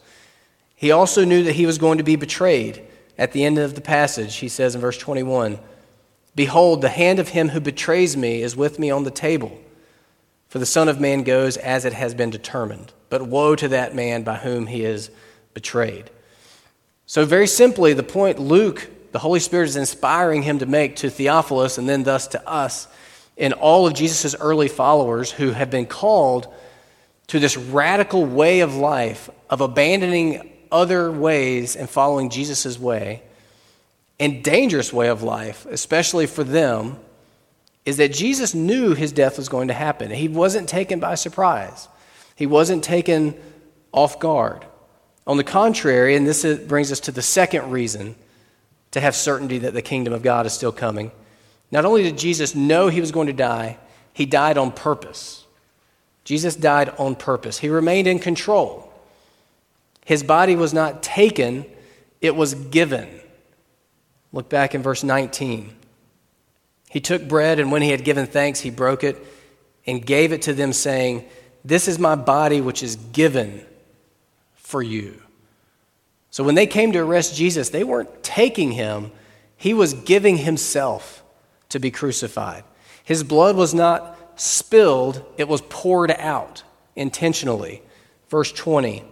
He 0.75 0.91
also 0.91 1.23
knew 1.23 1.43
that 1.43 1.53
he 1.53 1.67
was 1.67 1.77
going 1.77 1.99
to 1.99 2.03
be 2.03 2.15
betrayed. 2.15 2.83
At 3.17 3.31
the 3.31 3.43
end 3.43 3.57
of 3.57 3.75
the 3.75 3.81
passage, 3.81 4.37
he 4.37 4.49
says 4.49 4.73
in 4.75 4.81
verse 4.81 4.97
21 4.97 5.59
Behold, 6.35 6.81
the 6.81 6.89
hand 6.89 7.19
of 7.19 7.29
him 7.29 7.49
who 7.49 7.59
betrays 7.59 8.17
me 8.17 8.41
is 8.41 8.55
with 8.55 8.77
me 8.77 8.89
on 8.89 9.03
the 9.03 9.11
table. 9.11 9.59
For 10.49 10.59
the 10.59 10.65
Son 10.65 10.87
of 10.87 10.99
Man 10.99 11.23
goes 11.23 11.57
as 11.57 11.85
it 11.85 11.93
has 11.93 12.13
been 12.13 12.29
determined. 12.29 12.93
But 13.09 13.27
woe 13.27 13.55
to 13.55 13.67
that 13.69 13.95
man 13.95 14.23
by 14.23 14.35
whom 14.35 14.67
he 14.67 14.83
is 14.83 15.09
betrayed. 15.53 16.09
So, 17.05 17.25
very 17.25 17.47
simply, 17.47 17.93
the 17.93 18.03
point 18.03 18.39
Luke, 18.39 18.89
the 19.11 19.19
Holy 19.19 19.39
Spirit, 19.39 19.69
is 19.69 19.75
inspiring 19.75 20.43
him 20.43 20.59
to 20.59 20.65
make 20.65 20.97
to 20.97 21.09
Theophilus 21.09 21.77
and 21.77 21.87
then 21.87 22.03
thus 22.03 22.27
to 22.27 22.49
us 22.49 22.87
in 23.37 23.53
all 23.53 23.87
of 23.87 23.93
Jesus' 23.93 24.35
early 24.35 24.67
followers 24.67 25.31
who 25.31 25.51
have 25.51 25.69
been 25.69 25.85
called 25.85 26.53
to 27.27 27.39
this 27.39 27.55
radical 27.55 28.25
way 28.25 28.61
of 28.61 28.75
life 28.75 29.29
of 29.49 29.61
abandoning 29.61 30.51
other 30.71 31.11
ways 31.11 31.75
and 31.75 31.89
following 31.89 32.29
Jesus' 32.29 32.79
way 32.79 33.21
and 34.19 34.43
dangerous 34.43 34.91
way 34.91 35.07
of 35.07 35.23
life, 35.23 35.65
especially 35.69 36.25
for 36.25 36.43
them, 36.43 36.97
is 37.87 37.95
that 37.97 38.11
Jesus 38.11 38.53
knew 38.53 38.93
his 38.93 39.13
death 39.13 39.37
was 39.37 39.47
going 39.47 39.69
to 39.69 39.73
happen. 39.73 40.11
He 40.11 40.27
wasn't 40.27 40.67
taken 40.67 40.99
by 40.99 41.15
surprise, 41.15 41.87
he 42.35 42.45
wasn't 42.45 42.83
taken 42.83 43.33
off 43.93 44.19
guard. 44.19 44.65
On 45.25 45.37
the 45.37 45.43
contrary, 45.43 46.15
and 46.15 46.27
this 46.27 46.45
brings 46.67 46.91
us 46.91 46.99
to 47.01 47.11
the 47.11 47.21
second 47.21 47.71
reason 47.71 48.15
to 48.91 48.99
have 48.99 49.15
certainty 49.15 49.59
that 49.59 49.73
the 49.73 49.81
kingdom 49.81 50.13
of 50.13 50.21
God 50.21 50.45
is 50.45 50.53
still 50.53 50.71
coming. 50.71 51.11
Not 51.71 51.85
only 51.85 52.03
did 52.03 52.17
Jesus 52.17 52.55
know 52.55 52.89
he 52.89 53.01
was 53.01 53.11
going 53.11 53.27
to 53.27 53.33
die, 53.33 53.77
he 54.13 54.25
died 54.25 54.57
on 54.57 54.71
purpose. 54.71 55.45
Jesus 56.23 56.55
died 56.55 56.89
on 56.97 57.15
purpose. 57.15 57.57
He 57.57 57.69
remained 57.69 58.07
in 58.07 58.19
control. 58.19 58.91
His 60.05 60.23
body 60.23 60.57
was 60.57 60.73
not 60.73 61.03
taken, 61.03 61.65
it 62.21 62.35
was 62.35 62.53
given. 62.53 63.07
Look 64.33 64.49
back 64.49 64.75
in 64.75 64.81
verse 64.81 65.03
19. 65.03 65.73
He 66.89 66.99
took 66.99 67.27
bread, 67.27 67.59
and 67.59 67.71
when 67.71 67.81
he 67.81 67.89
had 67.89 68.03
given 68.03 68.27
thanks, 68.27 68.61
he 68.61 68.69
broke 68.69 69.03
it 69.03 69.17
and 69.85 70.05
gave 70.05 70.31
it 70.31 70.43
to 70.43 70.53
them, 70.53 70.73
saying, 70.73 71.25
This 71.65 71.87
is 71.87 71.99
my 71.99 72.15
body, 72.15 72.61
which 72.61 72.81
is 72.83 72.95
given 72.95 73.65
for 74.55 74.81
you. 74.81 75.21
So 76.29 76.43
when 76.43 76.55
they 76.55 76.67
came 76.67 76.91
to 76.91 76.99
arrest 76.99 77.35
Jesus, 77.35 77.69
they 77.69 77.83
weren't 77.83 78.23
taking 78.23 78.71
him, 78.71 79.11
he 79.55 79.73
was 79.73 79.93
giving 79.93 80.37
himself 80.37 81.23
to 81.69 81.79
be 81.79 81.91
crucified. 81.91 82.63
His 83.03 83.23
blood 83.23 83.55
was 83.55 83.73
not 83.73 84.39
spilled, 84.39 85.25
it 85.37 85.47
was 85.47 85.61
poured 85.61 86.11
out 86.11 86.63
intentionally. 86.95 87.81
Verse 88.29 88.51
20. 88.51 89.03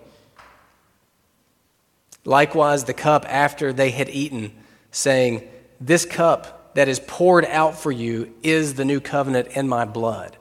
Likewise, 2.26 2.84
the 2.84 2.94
cup 2.94 3.26
after 3.28 3.72
they 3.72 3.92
had 3.92 4.10
eaten, 4.10 4.52
saying, 4.92 5.48
This 5.80 6.06
cup 6.06 6.65
that 6.76 6.90
is 6.90 7.00
poured 7.00 7.46
out 7.46 7.80
for 7.80 7.92
you 7.92 8.34
is 8.44 8.76
the 8.76 8.86
new 8.86 9.00
covenant 9.00 9.48
in 9.50 9.68
my 9.68 9.86
blood. 9.86 10.38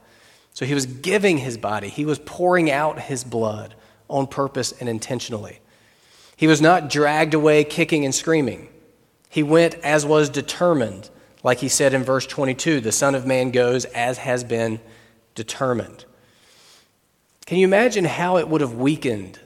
So 0.52 0.66
he 0.66 0.74
was 0.74 0.84
giving 0.86 1.38
his 1.38 1.56
body, 1.56 1.88
he 1.88 2.04
was 2.04 2.18
pouring 2.18 2.70
out 2.70 3.00
his 3.00 3.24
blood 3.24 3.74
on 4.08 4.26
purpose 4.26 4.72
and 4.78 4.88
intentionally. 4.88 5.60
He 6.36 6.46
was 6.46 6.60
not 6.60 6.90
dragged 6.90 7.34
away 7.34 7.64
kicking 7.64 8.04
and 8.04 8.14
screaming. 8.14 8.68
He 9.30 9.42
went 9.42 9.76
as 9.76 10.04
was 10.04 10.28
determined, 10.28 11.08
like 11.42 11.58
he 11.58 11.68
said 11.68 11.94
in 11.94 12.02
verse 12.02 12.26
22 12.26 12.80
the 12.80 12.92
Son 12.92 13.14
of 13.14 13.26
Man 13.26 13.50
goes 13.50 13.84
as 13.86 14.18
has 14.18 14.44
been 14.44 14.80
determined. 15.34 16.04
Can 17.46 17.58
you 17.58 17.66
imagine 17.66 18.04
how 18.04 18.38
it 18.38 18.48
would 18.48 18.60
have 18.60 18.74
weakened 18.74 19.38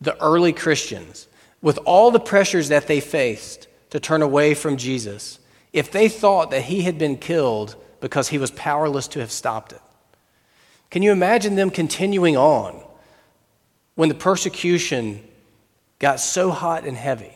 the 0.00 0.20
early 0.22 0.52
Christians 0.52 1.28
with 1.62 1.78
all 1.86 2.10
the 2.10 2.20
pressures 2.20 2.68
that 2.68 2.88
they 2.88 3.00
faced 3.00 3.68
to 3.90 4.00
turn 4.00 4.20
away 4.20 4.52
from 4.52 4.76
Jesus 4.76 5.38
if 5.72 5.90
they 5.90 6.08
thought 6.08 6.50
that 6.50 6.62
he 6.62 6.82
had 6.82 6.98
been 6.98 7.16
killed 7.16 7.76
because 8.00 8.28
he 8.28 8.38
was 8.38 8.50
powerless 8.50 9.08
to 9.08 9.20
have 9.20 9.32
stopped 9.32 9.72
it? 9.72 9.80
Can 10.90 11.02
you 11.02 11.12
imagine 11.12 11.54
them 11.54 11.70
continuing 11.70 12.36
on 12.36 12.82
when 13.94 14.08
the 14.08 14.14
persecution 14.14 15.26
got 15.98 16.20
so 16.20 16.50
hot 16.50 16.84
and 16.84 16.96
heavy 16.96 17.32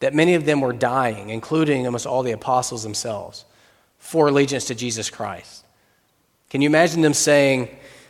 that 0.00 0.14
many 0.14 0.34
of 0.34 0.44
them 0.44 0.60
were 0.60 0.72
dying, 0.72 1.30
including 1.30 1.86
almost 1.86 2.06
all 2.06 2.22
the 2.22 2.32
apostles 2.32 2.82
themselves, 2.82 3.44
for 3.98 4.28
allegiance 4.28 4.64
to 4.66 4.74
Jesus 4.74 5.08
Christ? 5.08 5.64
Can 6.50 6.62
you 6.62 6.68
imagine 6.68 7.02
them 7.02 7.14
saying, 7.14 7.68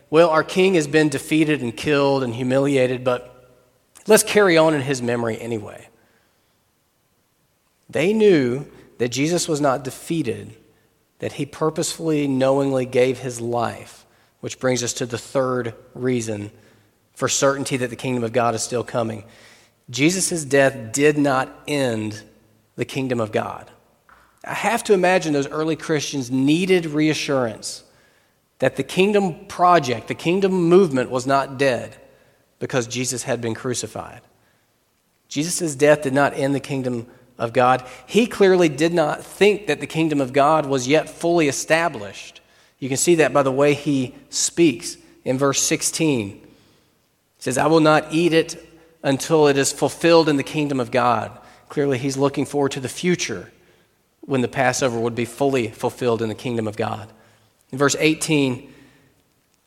Well, 0.08 0.30
our 0.30 0.44
king 0.44 0.74
has 0.74 0.86
been 0.86 1.10
defeated 1.10 1.60
and 1.60 1.76
killed 1.76 2.22
and 2.22 2.34
humiliated, 2.34 3.04
but 3.04 3.52
let's 4.06 4.22
carry 4.22 4.56
on 4.56 4.72
in 4.72 4.80
his 4.80 5.02
memory 5.02 5.38
anyway? 5.38 5.88
They 7.90 8.12
knew 8.12 8.66
that 8.98 9.08
Jesus 9.08 9.48
was 9.48 9.60
not 9.60 9.84
defeated, 9.84 10.56
that 11.18 11.34
he 11.34 11.46
purposefully, 11.46 12.26
knowingly 12.26 12.86
gave 12.86 13.18
his 13.18 13.40
life, 13.40 14.06
which 14.40 14.58
brings 14.58 14.82
us 14.82 14.92
to 14.94 15.06
the 15.06 15.18
third 15.18 15.74
reason 15.94 16.50
for 17.14 17.28
certainty 17.28 17.76
that 17.78 17.90
the 17.90 17.96
kingdom 17.96 18.24
of 18.24 18.32
God 18.32 18.54
is 18.54 18.62
still 18.62 18.84
coming. 18.84 19.24
Jesus' 19.88 20.44
death 20.44 20.92
did 20.92 21.16
not 21.16 21.48
end 21.66 22.22
the 22.76 22.84
kingdom 22.84 23.20
of 23.20 23.32
God. 23.32 23.70
I 24.44 24.54
have 24.54 24.84
to 24.84 24.92
imagine 24.92 25.32
those 25.32 25.48
early 25.48 25.76
Christians 25.76 26.30
needed 26.30 26.86
reassurance 26.86 27.82
that 28.58 28.76
the 28.76 28.82
kingdom 28.82 29.46
project, 29.46 30.08
the 30.08 30.14
kingdom 30.14 30.52
movement 30.52 31.10
was 31.10 31.26
not 31.26 31.58
dead 31.58 31.96
because 32.58 32.86
Jesus 32.86 33.24
had 33.24 33.40
been 33.40 33.54
crucified. 33.54 34.22
Jesus' 35.28 35.74
death 35.74 36.02
did 36.02 36.14
not 36.14 36.34
end 36.34 36.54
the 36.54 36.60
kingdom 36.60 37.06
of 37.38 37.52
God. 37.52 37.84
He 38.06 38.26
clearly 38.26 38.68
did 38.68 38.92
not 38.92 39.24
think 39.24 39.66
that 39.66 39.80
the 39.80 39.86
kingdom 39.86 40.20
of 40.20 40.32
God 40.32 40.66
was 40.66 40.88
yet 40.88 41.08
fully 41.08 41.48
established. 41.48 42.40
You 42.78 42.88
can 42.88 42.96
see 42.96 43.16
that 43.16 43.32
by 43.32 43.42
the 43.42 43.52
way 43.52 43.74
he 43.74 44.14
speaks 44.30 44.96
in 45.24 45.38
verse 45.38 45.60
16. 45.60 46.28
He 46.28 46.42
says, 47.38 47.58
I 47.58 47.66
will 47.66 47.80
not 47.80 48.12
eat 48.12 48.32
it 48.32 48.62
until 49.02 49.46
it 49.46 49.56
is 49.56 49.72
fulfilled 49.72 50.28
in 50.28 50.36
the 50.36 50.42
kingdom 50.42 50.80
of 50.80 50.90
God. 50.90 51.36
Clearly, 51.68 51.98
he's 51.98 52.16
looking 52.16 52.46
forward 52.46 52.72
to 52.72 52.80
the 52.80 52.88
future 52.88 53.50
when 54.20 54.40
the 54.40 54.48
Passover 54.48 54.98
would 54.98 55.14
be 55.14 55.24
fully 55.24 55.68
fulfilled 55.68 56.22
in 56.22 56.28
the 56.28 56.34
kingdom 56.34 56.66
of 56.66 56.76
God. 56.76 57.10
In 57.70 57.78
verse 57.78 57.96
18, 57.98 58.72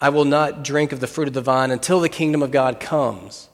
I 0.01 0.09
will 0.09 0.25
not 0.25 0.63
drink 0.63 0.91
of 0.91 0.99
the 0.99 1.07
fruit 1.07 1.27
of 1.27 1.33
the 1.33 1.41
vine 1.41 1.71
until 1.71 1.99
the 1.99 2.09
kingdom 2.09 2.41
of 2.41 2.51
God 2.51 2.79
comes. 2.79 3.49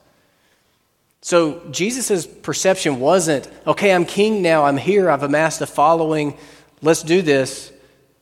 So 1.25 1.59
Jesus' 1.71 2.27
perception 2.27 2.99
wasn't, 2.99 3.49
okay, 3.65 3.91
I'm 3.91 4.05
king 4.05 4.43
now, 4.43 4.65
I'm 4.65 4.77
here, 4.77 5.09
I've 5.09 5.23
amassed 5.23 5.59
a 5.59 5.65
following, 5.65 6.37
let's 6.83 7.01
do 7.01 7.23
this. 7.23 7.73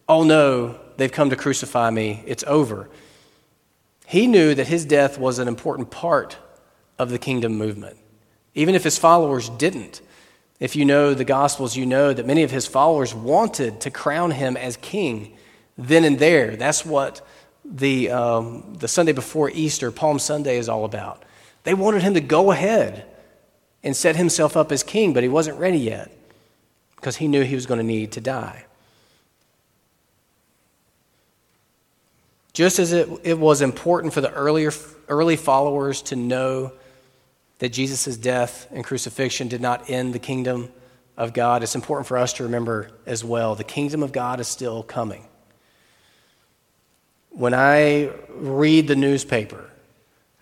Oh 0.07 0.23
no, 0.23 0.79
they've 0.95 1.11
come 1.11 1.29
to 1.29 1.35
crucify 1.35 1.89
me, 1.89 2.23
it's 2.25 2.45
over. 2.47 2.89
He 4.05 4.25
knew 4.25 4.55
that 4.55 4.69
his 4.69 4.85
death 4.85 5.17
was 5.17 5.39
an 5.39 5.49
important 5.49 5.91
part 5.91 6.37
of 6.97 7.09
the 7.09 7.19
kingdom 7.19 7.57
movement, 7.57 7.97
even 8.55 8.73
if 8.73 8.85
his 8.85 8.97
followers 8.97 9.49
didn't. 9.49 9.99
If 10.61 10.77
you 10.77 10.85
know 10.85 11.13
the 11.13 11.25
Gospels, 11.25 11.75
you 11.75 11.85
know 11.85 12.13
that 12.13 12.25
many 12.25 12.43
of 12.43 12.51
his 12.51 12.67
followers 12.67 13.13
wanted 13.13 13.81
to 13.81 13.91
crown 13.91 14.31
him 14.31 14.55
as 14.55 14.77
king 14.77 15.35
then 15.77 16.05
and 16.05 16.19
there. 16.19 16.55
That's 16.55 16.85
what 16.85 17.19
the, 17.65 18.11
um, 18.11 18.75
the 18.75 18.87
Sunday 18.87 19.11
before 19.11 19.49
Easter, 19.49 19.91
Palm 19.91 20.19
Sunday, 20.19 20.57
is 20.57 20.69
all 20.69 20.85
about. 20.85 21.21
They 21.63 21.73
wanted 21.73 22.01
him 22.01 22.13
to 22.13 22.21
go 22.21 22.51
ahead 22.51 23.05
and 23.83 23.95
set 23.95 24.15
himself 24.15 24.55
up 24.55 24.71
as 24.71 24.83
king, 24.83 25.13
but 25.13 25.23
he 25.23 25.29
wasn't 25.29 25.57
ready 25.59 25.79
yet 25.79 26.11
because 26.95 27.17
he 27.17 27.27
knew 27.27 27.43
he 27.43 27.55
was 27.55 27.65
going 27.65 27.79
to 27.79 27.85
need 27.85 28.13
to 28.13 28.21
die. 28.21 28.65
Just 32.53 32.79
as 32.79 32.93
it, 32.93 33.09
it 33.23 33.39
was 33.39 33.61
important 33.61 34.13
for 34.13 34.21
the 34.21 34.31
earlier, 34.31 34.71
early 35.09 35.35
followers 35.35 36.01
to 36.03 36.15
know 36.15 36.71
that 37.59 37.69
Jesus' 37.69 38.15
death 38.15 38.67
and 38.71 38.83
crucifixion 38.83 39.47
did 39.47 39.59
not 39.59 39.89
end 39.89 40.13
the 40.13 40.19
kingdom 40.19 40.71
of 41.17 41.33
God, 41.33 41.63
it's 41.63 41.75
important 41.75 42.07
for 42.07 42.17
us 42.17 42.33
to 42.33 42.43
remember 42.43 42.89
as 43.05 43.23
well 43.23 43.55
the 43.55 43.63
kingdom 43.63 44.03
of 44.03 44.11
God 44.11 44.39
is 44.39 44.47
still 44.47 44.83
coming. 44.83 45.25
When 47.29 47.53
I 47.53 48.11
read 48.29 48.87
the 48.87 48.95
newspaper 48.95 49.69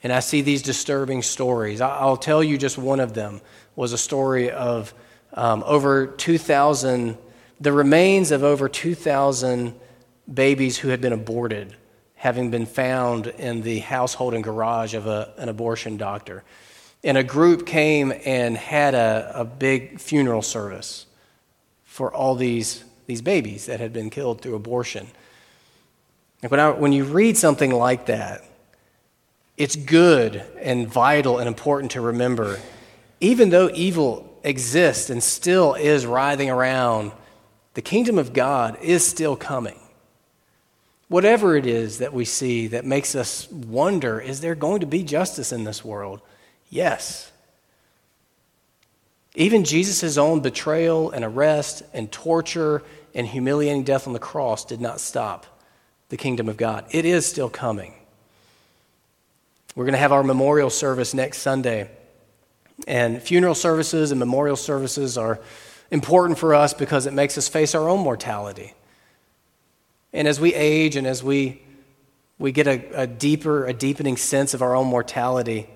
and 0.04 0.12
I 0.12 0.20
see 0.20 0.42
these 0.42 0.62
disturbing 0.62 1.22
stories, 1.22 1.82
I'll 1.82 2.18
tell 2.18 2.44
you 2.44 2.58
just 2.58 2.78
one 2.78 3.00
of 3.00 3.14
them 3.14 3.42
was 3.76 3.94
a 3.94 3.98
story 3.98 4.52
of 4.52 4.94
um, 5.34 5.64
over 5.66 6.08
2,000, 6.08 7.18
the 7.60 7.72
remains 7.72 8.32
of 8.32 8.44
over 8.44 8.68
2,000 8.68 9.74
babies 10.32 10.78
who 10.78 10.90
had 10.90 11.02
been 11.02 11.14
aborted 11.14 11.76
having 12.22 12.52
been 12.52 12.68
found 12.68 13.26
in 13.26 13.64
the 13.64 13.80
household 13.80 14.36
and 14.36 14.44
garage 14.44 14.94
of 14.94 15.08
a, 15.08 15.34
an 15.40 15.50
abortion 15.50 15.98
doctor. 15.98 16.44
And 17.04 17.18
a 17.18 17.24
group 17.24 17.66
came 17.66 18.14
and 18.26 18.56
had 18.56 18.94
a, 18.94 19.32
a 19.38 19.44
big 19.44 20.00
funeral 20.00 20.44
service 20.44 21.08
for 21.84 22.14
all 22.14 22.36
these, 22.36 22.84
these 23.08 23.24
babies 23.24 23.66
that 23.66 23.80
had 23.80 23.92
been 23.92 24.12
killed 24.12 24.40
through 24.40 24.54
abortion. 24.54 25.08
When, 26.48 26.60
I, 26.60 26.70
when 26.70 26.92
you 26.92 27.06
read 27.06 27.38
something 27.38 27.72
like 27.72 28.06
that, 28.06 28.44
it's 29.62 29.76
good 29.76 30.44
and 30.60 30.88
vital 30.88 31.38
and 31.38 31.48
important 31.48 31.92
to 31.92 32.02
remember, 32.02 32.60
even 33.20 33.52
though 33.52 33.70
evil 33.76 34.40
exists 34.44 35.12
and 35.12 35.22
still 35.22 35.76
is 35.76 36.04
writhing 36.04 36.50
around, 36.50 37.12
the 37.76 37.82
kingdom 37.84 38.18
of 38.18 38.34
God 38.34 38.76
is 38.82 39.06
still 39.06 39.36
coming. 39.36 39.80
Whatever 41.10 41.56
it 41.56 41.68
is 41.68 42.00
that 42.00 42.12
we 42.12 42.26
see 42.26 42.66
that 42.70 42.86
makes 42.86 43.14
us 43.14 43.52
wonder, 43.52 44.20
is 44.20 44.42
there 44.42 44.56
going 44.56 44.80
to 44.80 44.88
be 44.88 45.04
justice 45.04 45.52
in 45.52 45.64
this 45.64 45.86
world? 45.86 46.22
Yes. 46.72 47.32
Even 49.36 49.64
Jesus' 49.64 50.18
own 50.18 50.40
betrayal 50.40 51.12
and 51.12 51.24
arrest 51.24 51.84
and 51.94 52.12
torture 52.12 52.82
and 53.14 53.28
humiliating 53.28 53.84
death 53.84 54.08
on 54.08 54.14
the 54.14 54.20
cross 54.20 54.66
did 54.66 54.82
not 54.82 55.00
stop 55.00 55.46
the 56.10 56.18
kingdom 56.18 56.50
of 56.50 56.58
God. 56.58 56.86
It 56.90 57.06
is 57.06 57.28
still 57.28 57.52
coming. 57.52 57.94
We're 59.76 59.86
going 59.86 59.94
to 59.94 60.00
have 60.00 60.12
our 60.12 60.24
memorial 60.24 60.70
service 60.70 61.14
next 61.14 61.40
Sunday. 61.40 61.90
And 62.88 63.22
funeral 63.22 63.56
services 63.56 64.12
and 64.12 64.20
memorial 64.20 64.56
services 64.58 65.18
are 65.18 65.40
important 65.92 66.40
for 66.40 66.54
us 66.54 66.74
because 66.74 67.06
it 67.06 67.14
makes 67.14 67.38
us 67.38 67.48
face 67.48 67.74
our 67.74 67.88
own 67.88 68.02
mortality. 68.02 68.74
And 70.14 70.28
as 70.28 70.40
we 70.40 70.54
age 70.54 70.96
and 70.98 71.08
as 71.08 71.24
we, 71.24 71.62
we 72.38 72.52
get 72.52 72.68
a, 72.68 73.02
a 73.02 73.08
deeper, 73.08 73.66
a 73.66 73.74
deepening 73.74 74.18
sense 74.18 74.54
of 74.54 74.62
our 74.62 74.76
own 74.76 74.88
mortality, 74.88 75.70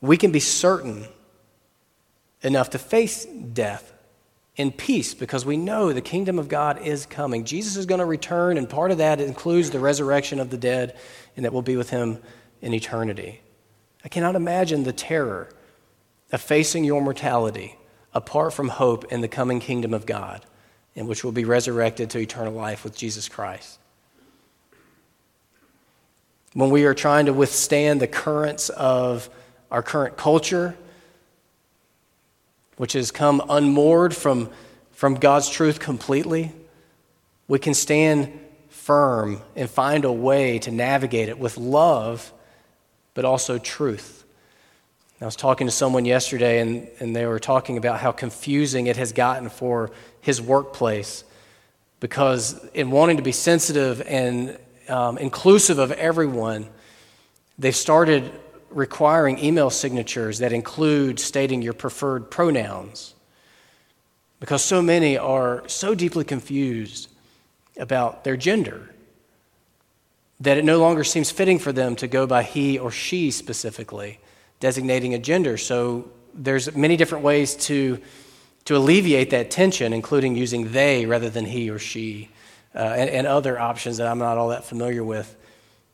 we 0.00 0.16
can 0.16 0.30
be 0.30 0.40
certain 0.40 1.06
enough 2.42 2.70
to 2.70 2.78
face 2.78 3.24
death 3.24 3.92
in 4.56 4.70
peace 4.70 5.14
because 5.14 5.44
we 5.44 5.56
know 5.56 5.92
the 5.92 6.00
kingdom 6.00 6.38
of 6.38 6.48
God 6.48 6.80
is 6.82 7.06
coming. 7.06 7.44
Jesus 7.44 7.76
is 7.76 7.86
going 7.86 7.98
to 7.98 8.04
return, 8.04 8.56
and 8.56 8.68
part 8.68 8.90
of 8.90 8.98
that 8.98 9.20
includes 9.20 9.70
the 9.70 9.80
resurrection 9.80 10.38
of 10.38 10.50
the 10.50 10.56
dead, 10.56 10.96
and 11.36 11.44
that 11.44 11.52
we'll 11.52 11.62
be 11.62 11.76
with 11.76 11.90
him 11.90 12.18
in 12.60 12.72
eternity. 12.72 13.40
I 14.04 14.08
cannot 14.08 14.36
imagine 14.36 14.84
the 14.84 14.92
terror 14.92 15.48
of 16.32 16.40
facing 16.40 16.84
your 16.84 17.02
mortality 17.02 17.76
apart 18.12 18.52
from 18.52 18.68
hope 18.68 19.10
in 19.12 19.20
the 19.20 19.28
coming 19.28 19.60
kingdom 19.60 19.92
of 19.92 20.06
God, 20.06 20.44
in 20.94 21.06
which 21.06 21.24
we'll 21.24 21.32
be 21.32 21.44
resurrected 21.44 22.10
to 22.10 22.18
eternal 22.18 22.52
life 22.52 22.84
with 22.84 22.96
Jesus 22.96 23.28
Christ. 23.28 23.78
When 26.52 26.70
we 26.70 26.84
are 26.84 26.94
trying 26.94 27.26
to 27.26 27.32
withstand 27.32 28.00
the 28.00 28.06
currents 28.06 28.68
of 28.68 29.28
our 29.70 29.82
current 29.82 30.16
culture, 30.16 30.76
which 32.76 32.92
has 32.92 33.10
come 33.10 33.42
unmoored 33.48 34.14
from, 34.14 34.50
from 34.92 35.16
God's 35.16 35.48
truth 35.48 35.80
completely, 35.80 36.52
we 37.48 37.58
can 37.58 37.74
stand 37.74 38.38
firm 38.84 39.40
and 39.56 39.68
find 39.70 40.04
a 40.04 40.12
way 40.12 40.58
to 40.58 40.70
navigate 40.70 41.30
it 41.30 41.38
with 41.38 41.56
love, 41.56 42.30
but 43.14 43.24
also 43.24 43.56
truth. 43.56 44.24
I 45.22 45.24
was 45.24 45.36
talking 45.36 45.66
to 45.66 45.70
someone 45.70 46.04
yesterday, 46.04 46.60
and, 46.60 46.86
and 47.00 47.16
they 47.16 47.24
were 47.24 47.38
talking 47.38 47.78
about 47.78 48.00
how 48.00 48.12
confusing 48.12 48.86
it 48.86 48.98
has 48.98 49.12
gotten 49.12 49.48
for 49.48 49.90
his 50.20 50.42
workplace 50.42 51.24
because 51.98 52.62
in 52.74 52.90
wanting 52.90 53.16
to 53.16 53.22
be 53.22 53.32
sensitive 53.32 54.02
and 54.02 54.58
um, 54.90 55.16
inclusive 55.16 55.78
of 55.78 55.90
everyone, 55.92 56.68
they've 57.58 57.74
started 57.74 58.30
requiring 58.68 59.38
email 59.38 59.70
signatures 59.70 60.40
that 60.40 60.52
include 60.52 61.18
stating 61.18 61.62
your 61.62 61.72
preferred 61.72 62.30
pronouns 62.30 63.14
because 64.40 64.62
so 64.62 64.82
many 64.82 65.16
are 65.16 65.66
so 65.68 65.94
deeply 65.94 66.24
confused 66.24 67.08
about 67.76 68.24
their 68.24 68.36
gender 68.36 68.90
that 70.40 70.58
it 70.58 70.64
no 70.64 70.78
longer 70.78 71.04
seems 71.04 71.30
fitting 71.30 71.58
for 71.58 71.72
them 71.72 71.96
to 71.96 72.06
go 72.06 72.26
by 72.26 72.42
he 72.42 72.78
or 72.78 72.90
she 72.90 73.30
specifically, 73.30 74.18
designating 74.60 75.14
a 75.14 75.18
gender. 75.18 75.56
So 75.56 76.10
there's 76.34 76.74
many 76.74 76.96
different 76.96 77.24
ways 77.24 77.54
to, 77.66 78.00
to 78.64 78.76
alleviate 78.76 79.30
that 79.30 79.50
tension, 79.50 79.92
including 79.92 80.36
using 80.36 80.72
they 80.72 81.06
rather 81.06 81.30
than 81.30 81.44
he 81.44 81.70
or 81.70 81.78
she, 81.78 82.30
uh, 82.74 82.78
and, 82.78 83.08
and 83.08 83.26
other 83.26 83.58
options 83.58 83.98
that 83.98 84.06
I'm 84.08 84.18
not 84.18 84.36
all 84.36 84.48
that 84.48 84.64
familiar 84.64 85.04
with. 85.04 85.34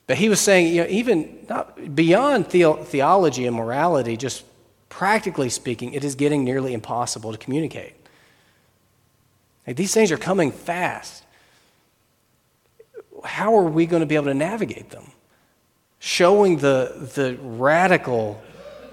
But 0.07 0.17
he 0.17 0.29
was 0.29 0.41
saying, 0.41 0.75
you 0.75 0.83
know, 0.83 0.89
even 0.89 1.47
not 1.49 1.95
beyond 1.95 2.47
the- 2.47 2.83
theology 2.85 3.47
and 3.47 3.55
morality, 3.55 4.17
just 4.17 4.45
practically 4.89 5.51
speaking, 5.51 5.93
it 5.93 6.03
is 6.03 6.15
getting 6.15 6.43
nearly 6.43 6.73
impossible 6.73 7.31
to 7.31 7.39
communicate. 7.39 7.95
Like, 9.67 9.77
these 9.77 9.95
things 9.95 10.11
are 10.11 10.17
coming 10.17 10.51
fast. 10.51 11.25
How 13.25 13.57
are 13.57 13.65
we 13.65 13.87
going 13.87 14.01
to 14.01 14.07
be 14.07 14.15
able 14.15 14.27
to 14.27 14.35
navigate 14.35 14.91
them? 14.91 15.05
Showing 15.99 16.59
the, 16.59 17.11
the 17.15 17.37
radical, 17.41 18.43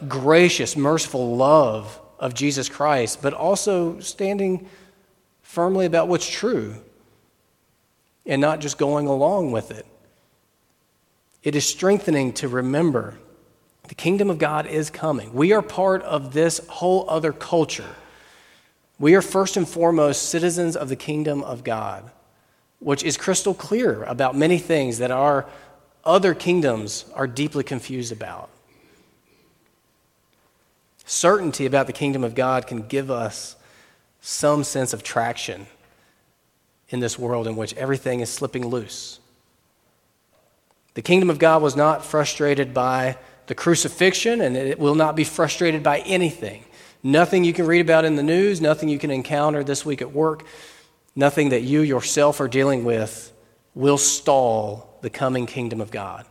gracious, 0.08 0.76
merciful 0.76 1.36
love 1.36 2.00
of 2.20 2.34
Jesus 2.34 2.70
Christ, 2.70 3.22
but 3.22 3.34
also 3.34 4.00
standing 4.00 4.68
firmly 5.42 5.86
about 5.86 6.08
what's 6.08 6.28
true 6.30 6.76
and 8.26 8.42
not 8.42 8.60
just 8.60 8.78
going 8.78 9.08
along 9.08 9.52
with 9.52 9.72
it. 9.72 9.86
It 11.44 11.56
is 11.56 11.66
strengthening 11.66 12.34
to 12.34 12.48
remember 12.48 13.18
the 13.88 13.96
kingdom 13.96 14.30
of 14.30 14.38
God 14.38 14.68
is 14.68 14.90
coming. 14.90 15.34
We 15.34 15.54
are 15.54 15.62
part 15.62 16.04
of 16.04 16.34
this 16.34 16.60
whole 16.68 17.10
other 17.10 17.32
culture. 17.32 17.96
We 19.00 19.16
are 19.16 19.22
first 19.22 19.56
and 19.56 19.68
foremost 19.68 20.30
citizens 20.30 20.76
of 20.76 20.90
the 20.90 20.96
kingdom 20.96 21.44
of 21.44 21.64
God, 21.64 22.12
which 22.80 23.04
is 23.04 23.18
crystal 23.18 23.54
clear 23.54 24.04
about 24.04 24.36
many 24.36 24.58
things 24.58 25.00
that 25.00 25.12
our 25.12 25.46
other 26.06 26.34
kingdoms 26.34 27.06
are 27.16 27.28
deeply 27.28 27.64
confused 27.64 28.12
about. 28.12 28.50
Certainty 31.06 31.66
about 31.66 31.88
the 31.88 31.94
kingdom 31.94 32.24
of 32.24 32.36
God 32.36 32.68
can 32.68 32.88
give 32.88 33.10
us 33.10 33.56
some 34.22 34.64
sense 34.64 34.94
of 34.94 35.04
traction 35.04 35.68
in 36.90 37.00
this 37.00 37.18
world 37.18 37.48
in 37.48 37.56
which 37.56 37.74
everything 37.76 38.20
is 38.20 38.30
slipping 38.30 38.68
loose. 38.68 39.20
The 40.94 41.02
kingdom 41.02 41.30
of 41.30 41.40
God 41.40 41.62
was 41.62 41.76
not 41.76 42.04
frustrated 42.04 42.74
by 42.74 43.18
the 43.48 43.56
crucifixion, 43.56 44.42
and 44.42 44.58
it 44.58 44.80
will 44.80 44.96
not 44.96 45.16
be 45.16 45.24
frustrated 45.24 45.84
by 45.84 46.00
anything. 46.00 46.64
Nothing 47.04 47.44
you 47.44 47.54
can 47.54 47.66
read 47.66 47.82
about 47.82 48.04
in 48.04 48.16
the 48.16 48.24
news, 48.24 48.60
nothing 48.60 48.90
you 48.90 49.00
can 49.00 49.12
encounter 49.12 49.64
this 49.64 49.86
week 49.86 50.02
at 50.02 50.12
work, 50.12 50.44
nothing 51.18 51.50
that 51.50 51.64
you 51.64 51.82
yourself 51.82 52.40
are 52.40 52.48
dealing 52.48 52.86
with 52.86 53.34
will 53.76 53.98
stall 53.98 54.98
the 55.02 55.10
coming 55.10 55.48
kingdom 55.48 55.82
of 55.82 55.92
God. 55.92 56.26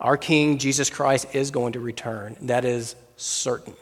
Our 0.00 0.16
King, 0.16 0.58
Jesus 0.58 0.88
Christ, 0.88 1.34
is 1.34 1.50
going 1.50 1.72
to 1.72 1.80
return. 1.80 2.36
That 2.42 2.64
is 2.64 2.94
certain. 3.16 3.74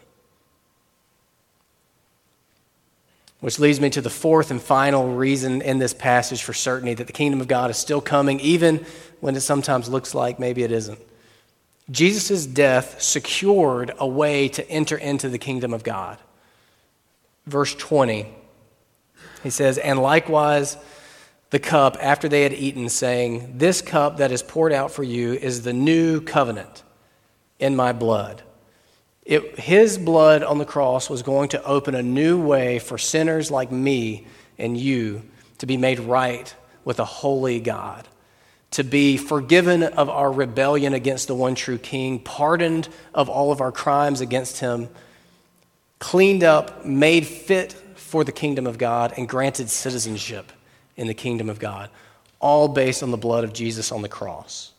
Which 3.41 3.59
leads 3.59 3.81
me 3.81 3.91
to 3.91 4.01
the 4.01 4.11
fourth 4.11 4.51
and 4.51 4.63
final 4.63 5.15
reason 5.15 5.63
in 5.63 5.79
this 5.79 5.93
passage 5.93 6.43
for 6.43 6.53
certainty 6.53 6.95
that 6.95 7.07
the 7.07 7.13
kingdom 7.13 7.41
of 7.41 7.49
God 7.49 7.71
is 7.71 7.77
still 7.77 8.01
coming, 8.01 8.41
even 8.41 8.87
when 9.21 9.37
it 9.37 9.41
sometimes 9.41 9.89
looks 9.89 10.15
like 10.15 10.39
maybe 10.39 10.63
it 10.63 10.73
isn't. 10.73 10.99
Jesus' 11.91 12.47
death 12.47 13.03
secured 13.03 13.93
a 13.99 14.07
way 14.07 14.49
to 14.49 14.69
enter 14.71 14.97
into 14.97 15.29
the 15.29 15.39
kingdom 15.39 15.75
of 15.75 15.83
God. 15.83 16.19
Verse 17.47 17.75
20, 17.75 18.33
he 19.43 19.51
says, 19.51 19.79
And 19.79 19.99
likewise 19.99 20.77
the 21.51 21.59
cup 21.59 21.97
after 22.01 22.29
they 22.29 22.43
had 22.43 22.53
eaten, 22.53 22.89
saying, 22.89 23.59
This 23.59 23.83
cup 23.83 24.19
that 24.19 24.33
is 24.33 24.43
poured 24.43 24.73
out 24.73 24.91
for 24.91 25.03
you 25.03 25.33
is 25.33 25.63
the 25.63 25.73
new 25.73 26.21
covenant 26.21 26.83
in 27.59 27.77
my 27.77 27.93
blood. 27.93 28.43
It, 29.25 29.59
his 29.59 29.99
blood 29.99 30.43
on 30.43 30.59
the 30.59 30.65
cross 30.65 31.09
was 31.09 31.23
going 31.23 31.51
to 31.51 31.63
open 31.65 31.95
a 31.95 32.03
new 32.03 32.41
way 32.41 32.79
for 32.79 32.99
sinners 32.99 33.51
like 33.51 33.71
me 33.71 34.27
and 34.59 34.77
you 34.77 35.23
to 35.59 35.67
be 35.67 35.77
made 35.77 36.01
right 36.01 36.53
with 36.85 36.99
a 36.99 37.05
holy 37.05 37.61
God, 37.61 38.09
to 38.73 38.83
be 38.83 39.17
forgiven 39.17 39.83
of 39.85 40.09
our 40.09 40.33
rebellion 40.33 40.93
against 40.93 41.29
the 41.29 41.35
one 41.35 41.55
true 41.55 41.79
King, 41.79 42.19
pardoned 42.19 42.89
of 43.15 43.29
all 43.29 43.53
of 43.53 43.61
our 43.61 43.71
crimes 43.71 44.21
against 44.21 44.59
him, 44.59 44.89
cleaned 46.01 46.43
up, 46.43 46.85
made 46.85 47.27
fit 47.27 47.77
for 48.13 48.25
the 48.25 48.31
kingdom 48.31 48.67
of 48.67 48.77
God, 48.77 49.15
and 49.17 49.27
granted 49.27 49.71
citizenship 49.71 50.53
in 50.99 51.07
the 51.07 51.15
kingdom 51.15 51.49
of 51.49 51.59
God, 51.59 51.89
all 52.41 52.69
based 52.69 53.03
on 53.03 53.11
the 53.11 53.17
blood 53.17 53.43
of 53.43 53.55
Jesus 53.55 53.91
on 53.91 54.03
the 54.03 54.09
cross. 54.09 54.73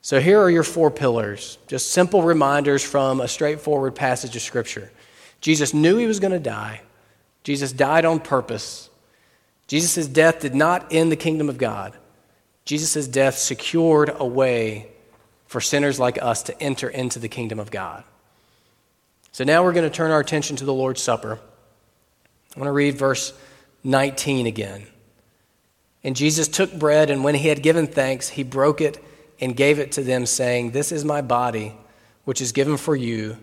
So 0.00 0.20
here 0.20 0.40
are 0.40 0.48
your 0.48 0.62
four 0.62 0.90
pillars, 0.90 1.58
just 1.66 1.90
simple 1.90 2.22
reminders 2.22 2.82
from 2.82 3.20
a 3.20 3.28
straightforward 3.28 3.94
passage 3.94 4.34
of 4.36 4.40
Scripture. 4.40 4.90
Jesus 5.42 5.74
knew 5.74 5.98
he 5.98 6.06
was 6.06 6.18
going 6.18 6.32
to 6.32 6.38
die, 6.38 6.80
Jesus 7.44 7.72
died 7.72 8.06
on 8.06 8.20
purpose. 8.20 8.88
Jesus' 9.66 10.06
death 10.06 10.40
did 10.40 10.54
not 10.54 10.90
end 10.90 11.12
the 11.12 11.16
kingdom 11.16 11.50
of 11.50 11.58
God. 11.58 11.92
Jesus' 12.64 13.06
death 13.06 13.36
secured 13.36 14.14
a 14.16 14.24
way 14.24 14.88
for 15.46 15.60
sinners 15.60 16.00
like 16.00 16.22
us 16.22 16.44
to 16.44 16.58
enter 16.62 16.88
into 16.88 17.18
the 17.18 17.28
kingdom 17.28 17.60
of 17.60 17.70
God. 17.70 18.02
So 19.32 19.44
now 19.44 19.62
we're 19.62 19.74
going 19.74 19.88
to 19.88 19.94
turn 19.94 20.10
our 20.10 20.20
attention 20.20 20.56
to 20.56 20.64
the 20.64 20.72
Lord's 20.72 21.02
Supper. 21.02 21.38
I 22.56 22.58
want 22.58 22.68
to 22.68 22.72
read 22.72 22.96
verse 22.96 23.34
19 23.84 24.46
again. 24.46 24.86
And 26.02 26.16
Jesus 26.16 26.48
took 26.48 26.72
bread, 26.72 27.10
and 27.10 27.22
when 27.22 27.34
he 27.34 27.48
had 27.48 27.62
given 27.62 27.86
thanks, 27.86 28.30
he 28.30 28.42
broke 28.42 28.80
it 28.80 29.02
and 29.40 29.54
gave 29.54 29.78
it 29.78 29.92
to 29.92 30.02
them, 30.02 30.24
saying, 30.24 30.70
This 30.70 30.90
is 30.90 31.04
my 31.04 31.20
body, 31.20 31.74
which 32.24 32.40
is 32.40 32.52
given 32.52 32.78
for 32.78 32.96
you. 32.96 33.36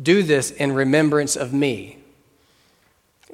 Do 0.00 0.22
this 0.22 0.50
in 0.52 0.72
remembrance 0.72 1.34
of 1.36 1.52
me. 1.52 1.98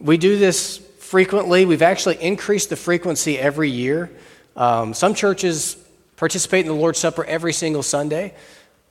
We 0.00 0.16
do 0.16 0.38
this 0.38 0.78
frequently. 0.98 1.66
We've 1.66 1.82
actually 1.82 2.22
increased 2.22 2.70
the 2.70 2.76
frequency 2.76 3.38
every 3.38 3.68
year. 3.68 4.10
Um, 4.56 4.94
some 4.94 5.14
churches 5.14 5.76
participate 6.16 6.64
in 6.64 6.72
the 6.72 6.78
Lord's 6.78 6.98
Supper 6.98 7.24
every 7.24 7.52
single 7.52 7.82
Sunday. 7.82 8.34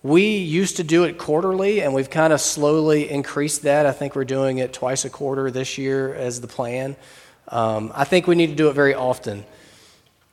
We 0.03 0.37
used 0.37 0.77
to 0.77 0.83
do 0.83 1.03
it 1.05 1.17
quarterly, 1.17 1.81
and 1.81 1.93
we've 1.93 2.09
kind 2.09 2.31
of 2.31 2.39
slowly 2.39 3.09
increased 3.09 3.63
that. 3.63 3.85
I 3.85 3.91
think 3.91 4.15
we're 4.15 4.25
doing 4.25 4.59
it 4.59 4.71
twice 4.71 5.05
a 5.05 5.09
quarter 5.09 5.49
this 5.49 5.77
year 5.77 6.13
as 6.13 6.39
the 6.39 6.47
plan. 6.47 6.95
Um, 7.47 7.91
I 7.95 8.03
think 8.03 8.27
we 8.27 8.35
need 8.35 8.47
to 8.47 8.55
do 8.55 8.69
it 8.69 8.73
very 8.73 8.93
often 8.93 9.43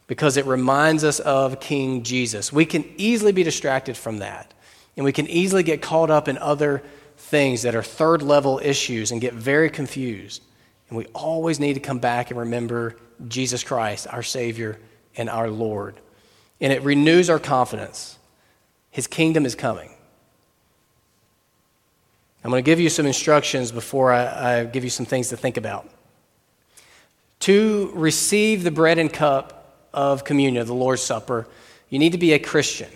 because 0.07 0.37
it 0.37 0.45
reminds 0.47 1.03
us 1.03 1.19
of 1.21 1.61
King 1.61 2.03
Jesus. 2.03 2.53
We 2.53 2.67
can 2.67 2.85
easily 2.99 3.33
be 3.33 3.43
distracted 3.43 3.97
from 3.97 4.19
that, 4.19 4.53
and 4.97 5.05
we 5.05 5.13
can 5.13 5.27
easily 5.29 5.63
get 5.63 5.81
caught 5.81 6.11
up 6.11 6.29
in 6.29 6.37
other 6.39 6.83
things 7.17 7.63
that 7.63 7.75
are 7.75 7.83
third 7.83 8.23
level 8.23 8.61
issues 8.63 9.13
and 9.13 9.21
get 9.21 9.33
very 9.33 9.71
confused. 9.71 10.43
And 10.89 10.99
we 10.99 11.07
always 11.15 11.59
need 11.59 11.75
to 11.75 11.81
come 11.81 11.99
back 11.99 12.31
and 12.31 12.39
remember 12.39 12.97
Jesus 13.29 13.65
Christ, 13.65 14.07
our 14.11 14.23
Savior 14.23 14.79
and 15.17 15.31
our 15.31 15.49
Lord. 15.49 15.95
And 16.61 16.73
it 16.73 16.83
renews 16.83 17.31
our 17.31 17.39
confidence. 17.39 18.19
His 18.95 19.09
kingdom 19.09 19.45
is 19.45 19.57
coming. 19.57 19.91
I'm 22.45 22.51
going 22.53 22.63
to 22.63 22.65
give 22.65 22.79
you 22.79 22.89
some 22.89 23.07
instructions 23.07 23.73
before 23.73 24.13
I, 24.13 24.61
I 24.61 24.65
give 24.67 24.85
you 24.85 24.91
some 24.91 25.05
things 25.05 25.31
to 25.31 25.37
think 25.37 25.57
about. 25.57 25.91
To 27.41 27.91
receive 27.93 28.63
the 28.63 28.71
bread 28.71 28.99
and 28.99 29.13
cup 29.13 29.89
of 29.93 30.23
communion, 30.23 30.65
the 30.65 30.75
Lord's 30.75 31.03
Supper, 31.03 31.49
you 31.91 31.99
need 31.99 32.13
to 32.13 32.19
be 32.19 32.35
a 32.35 32.39
Christian. 32.39 32.91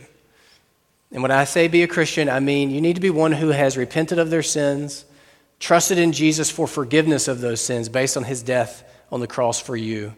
And 1.11 1.21
when 1.21 1.33
I 1.33 1.43
say 1.43 1.67
be 1.67 1.83
a 1.83 1.89
Christian, 1.89 2.29
I 2.29 2.39
mean 2.39 2.71
you 2.71 2.81
need 2.81 2.95
to 2.95 3.01
be 3.01 3.11
one 3.11 3.33
who 3.33 3.49
has 3.49 3.77
repented 3.77 4.21
of 4.21 4.31
their 4.31 4.45
sins, 4.45 5.05
trusted 5.59 5.99
in 5.99 6.13
Jesus 6.13 6.49
for 6.49 6.69
forgiveness 6.69 7.27
of 7.27 7.41
those 7.41 7.61
sins 7.61 7.89
based 7.89 8.17
on 8.17 8.23
his 8.23 8.45
death 8.45 8.85
on 9.11 9.19
the 9.19 9.27
cross 9.27 9.61
for 9.61 9.77
you, 9.77 10.15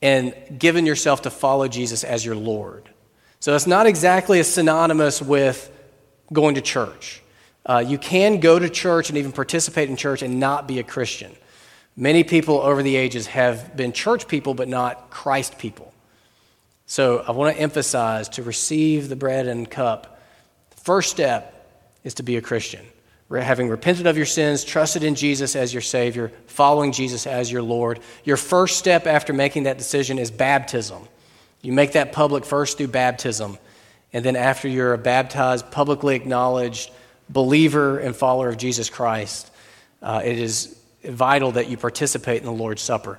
and 0.00 0.36
given 0.56 0.86
yourself 0.86 1.22
to 1.22 1.30
follow 1.30 1.66
Jesus 1.66 2.04
as 2.04 2.24
your 2.24 2.36
Lord. 2.36 2.88
So 3.40 3.54
it's 3.54 3.66
not 3.66 3.86
exactly 3.86 4.40
as 4.40 4.52
synonymous 4.52 5.22
with 5.22 5.70
going 6.32 6.56
to 6.56 6.60
church. 6.60 7.22
Uh, 7.64 7.84
you 7.86 7.98
can 7.98 8.40
go 8.40 8.58
to 8.58 8.68
church 8.68 9.10
and 9.10 9.18
even 9.18 9.32
participate 9.32 9.88
in 9.88 9.96
church 9.96 10.22
and 10.22 10.40
not 10.40 10.66
be 10.66 10.78
a 10.78 10.82
Christian. 10.82 11.32
Many 11.96 12.24
people 12.24 12.60
over 12.60 12.82
the 12.82 12.96
ages 12.96 13.26
have 13.26 13.76
been 13.76 13.92
church 13.92 14.28
people, 14.28 14.54
but 14.54 14.68
not 14.68 15.10
Christ 15.10 15.58
people. 15.58 15.92
So 16.86 17.18
I 17.18 17.32
want 17.32 17.54
to 17.54 17.60
emphasize 17.60 18.28
to 18.30 18.42
receive 18.42 19.08
the 19.08 19.16
bread 19.16 19.46
and 19.46 19.70
cup, 19.70 20.20
the 20.70 20.80
first 20.80 21.10
step 21.10 21.54
is 22.04 22.14
to 22.14 22.22
be 22.22 22.36
a 22.36 22.40
Christian. 22.40 22.84
having 23.30 23.68
repented 23.68 24.06
of 24.06 24.16
your 24.16 24.26
sins, 24.26 24.64
trusted 24.64 25.04
in 25.04 25.14
Jesus 25.14 25.54
as 25.54 25.74
your 25.74 25.82
Savior, 25.82 26.32
following 26.46 26.92
Jesus 26.92 27.26
as 27.26 27.52
your 27.52 27.62
Lord. 27.62 28.00
Your 28.24 28.38
first 28.38 28.78
step 28.78 29.06
after 29.06 29.34
making 29.34 29.64
that 29.64 29.76
decision 29.76 30.18
is 30.18 30.30
baptism. 30.30 31.06
You 31.62 31.72
make 31.72 31.92
that 31.92 32.12
public 32.12 32.44
first 32.44 32.78
through 32.78 32.88
baptism. 32.88 33.58
And 34.12 34.24
then, 34.24 34.36
after 34.36 34.68
you're 34.68 34.94
a 34.94 34.98
baptized, 34.98 35.70
publicly 35.70 36.16
acknowledged 36.16 36.90
believer 37.28 37.98
and 37.98 38.16
follower 38.16 38.48
of 38.48 38.56
Jesus 38.56 38.88
Christ, 38.88 39.50
uh, 40.02 40.22
it 40.24 40.38
is 40.38 40.78
vital 41.04 41.52
that 41.52 41.68
you 41.68 41.76
participate 41.76 42.40
in 42.40 42.46
the 42.46 42.52
Lord's 42.52 42.82
Supper. 42.82 43.18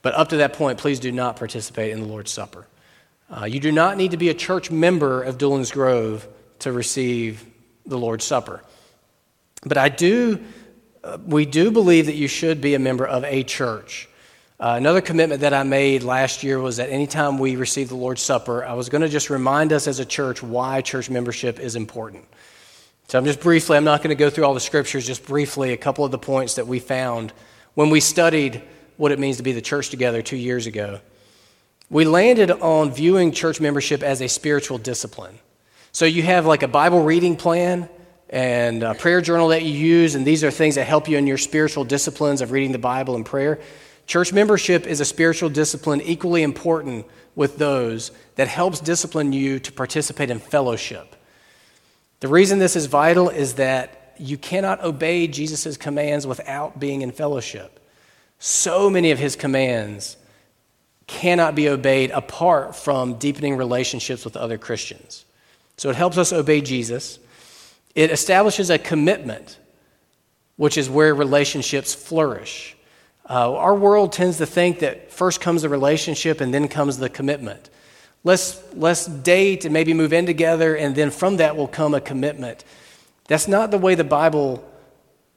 But 0.00 0.14
up 0.14 0.30
to 0.30 0.38
that 0.38 0.54
point, 0.54 0.78
please 0.78 1.00
do 1.00 1.12
not 1.12 1.36
participate 1.36 1.92
in 1.92 2.00
the 2.00 2.06
Lord's 2.06 2.30
Supper. 2.30 2.66
Uh, 3.30 3.44
you 3.44 3.60
do 3.60 3.72
not 3.72 3.96
need 3.96 4.10
to 4.10 4.16
be 4.16 4.28
a 4.28 4.34
church 4.34 4.70
member 4.70 5.22
of 5.22 5.38
Doolin's 5.38 5.70
Grove 5.70 6.26
to 6.60 6.72
receive 6.72 7.44
the 7.86 7.98
Lord's 7.98 8.24
Supper. 8.24 8.62
But 9.64 9.78
I 9.78 9.88
do, 9.88 10.40
uh, 11.04 11.18
we 11.24 11.46
do 11.46 11.70
believe 11.70 12.06
that 12.06 12.14
you 12.14 12.28
should 12.28 12.60
be 12.60 12.74
a 12.74 12.78
member 12.78 13.06
of 13.06 13.24
a 13.24 13.42
church. 13.42 14.08
Uh, 14.62 14.76
another 14.76 15.00
commitment 15.00 15.40
that 15.40 15.52
I 15.52 15.64
made 15.64 16.04
last 16.04 16.44
year 16.44 16.60
was 16.60 16.76
that 16.76 16.88
anytime 16.88 17.36
we 17.36 17.56
receive 17.56 17.88
the 17.88 17.96
Lord's 17.96 18.22
Supper, 18.22 18.64
I 18.64 18.74
was 18.74 18.88
going 18.88 19.02
to 19.02 19.08
just 19.08 19.28
remind 19.28 19.72
us 19.72 19.88
as 19.88 19.98
a 19.98 20.04
church 20.04 20.40
why 20.40 20.82
church 20.82 21.10
membership 21.10 21.58
is 21.58 21.74
important. 21.74 22.24
So 23.08 23.18
I'm 23.18 23.24
just 23.24 23.40
briefly, 23.40 23.76
I'm 23.76 23.82
not 23.82 24.04
going 24.04 24.10
to 24.10 24.14
go 24.14 24.30
through 24.30 24.44
all 24.44 24.54
the 24.54 24.60
scriptures, 24.60 25.04
just 25.04 25.26
briefly, 25.26 25.72
a 25.72 25.76
couple 25.76 26.04
of 26.04 26.12
the 26.12 26.18
points 26.18 26.54
that 26.54 26.68
we 26.68 26.78
found 26.78 27.32
when 27.74 27.90
we 27.90 27.98
studied 27.98 28.62
what 28.98 29.10
it 29.10 29.18
means 29.18 29.38
to 29.38 29.42
be 29.42 29.50
the 29.50 29.60
church 29.60 29.90
together 29.90 30.22
two 30.22 30.36
years 30.36 30.68
ago. 30.68 31.00
We 31.90 32.04
landed 32.04 32.52
on 32.52 32.92
viewing 32.92 33.32
church 33.32 33.60
membership 33.60 34.04
as 34.04 34.20
a 34.22 34.28
spiritual 34.28 34.78
discipline. 34.78 35.40
So 35.90 36.04
you 36.04 36.22
have 36.22 36.46
like 36.46 36.62
a 36.62 36.68
Bible 36.68 37.02
reading 37.02 37.34
plan 37.34 37.88
and 38.30 38.84
a 38.84 38.94
prayer 38.94 39.22
journal 39.22 39.48
that 39.48 39.64
you 39.64 39.72
use, 39.72 40.14
and 40.14 40.24
these 40.24 40.44
are 40.44 40.52
things 40.52 40.76
that 40.76 40.84
help 40.84 41.08
you 41.08 41.18
in 41.18 41.26
your 41.26 41.36
spiritual 41.36 41.82
disciplines 41.82 42.42
of 42.42 42.52
reading 42.52 42.70
the 42.70 42.78
Bible 42.78 43.16
and 43.16 43.26
prayer. 43.26 43.58
Church 44.06 44.32
membership 44.32 44.86
is 44.86 45.00
a 45.00 45.04
spiritual 45.04 45.48
discipline 45.48 46.00
equally 46.00 46.42
important 46.42 47.06
with 47.34 47.56
those 47.58 48.10
that 48.36 48.48
helps 48.48 48.80
discipline 48.80 49.32
you 49.32 49.58
to 49.60 49.72
participate 49.72 50.30
in 50.30 50.38
fellowship. 50.38 51.16
The 52.20 52.28
reason 52.28 52.58
this 52.58 52.76
is 52.76 52.86
vital 52.86 53.28
is 53.28 53.54
that 53.54 54.14
you 54.18 54.36
cannot 54.36 54.84
obey 54.84 55.26
Jesus' 55.26 55.76
commands 55.76 56.26
without 56.26 56.78
being 56.78 57.02
in 57.02 57.10
fellowship. 57.10 57.80
So 58.38 58.90
many 58.90 59.10
of 59.10 59.18
his 59.18 59.36
commands 59.36 60.16
cannot 61.06 61.54
be 61.54 61.68
obeyed 61.68 62.10
apart 62.10 62.76
from 62.76 63.14
deepening 63.14 63.56
relationships 63.56 64.24
with 64.24 64.36
other 64.36 64.58
Christians. 64.58 65.24
So 65.76 65.90
it 65.90 65.96
helps 65.96 66.18
us 66.18 66.32
obey 66.32 66.60
Jesus. 66.60 67.18
It 67.94 68.10
establishes 68.10 68.70
a 68.70 68.78
commitment, 68.78 69.58
which 70.56 70.78
is 70.78 70.88
where 70.88 71.14
relationships 71.14 71.94
flourish. 71.94 72.76
Uh, 73.32 73.54
our 73.54 73.74
world 73.74 74.12
tends 74.12 74.36
to 74.36 74.44
think 74.44 74.80
that 74.80 75.10
first 75.10 75.40
comes 75.40 75.62
the 75.62 75.68
relationship 75.70 76.42
and 76.42 76.52
then 76.52 76.68
comes 76.68 76.98
the 76.98 77.08
commitment. 77.08 77.70
Let's, 78.24 78.62
let's 78.74 79.06
date 79.06 79.64
and 79.64 79.72
maybe 79.72 79.94
move 79.94 80.12
in 80.12 80.26
together, 80.26 80.76
and 80.76 80.94
then 80.94 81.10
from 81.10 81.38
that 81.38 81.56
will 81.56 81.66
come 81.66 81.94
a 81.94 82.00
commitment. 82.02 82.62
That's 83.28 83.48
not 83.48 83.70
the 83.70 83.78
way 83.78 83.94
the 83.94 84.04
Bible 84.04 84.62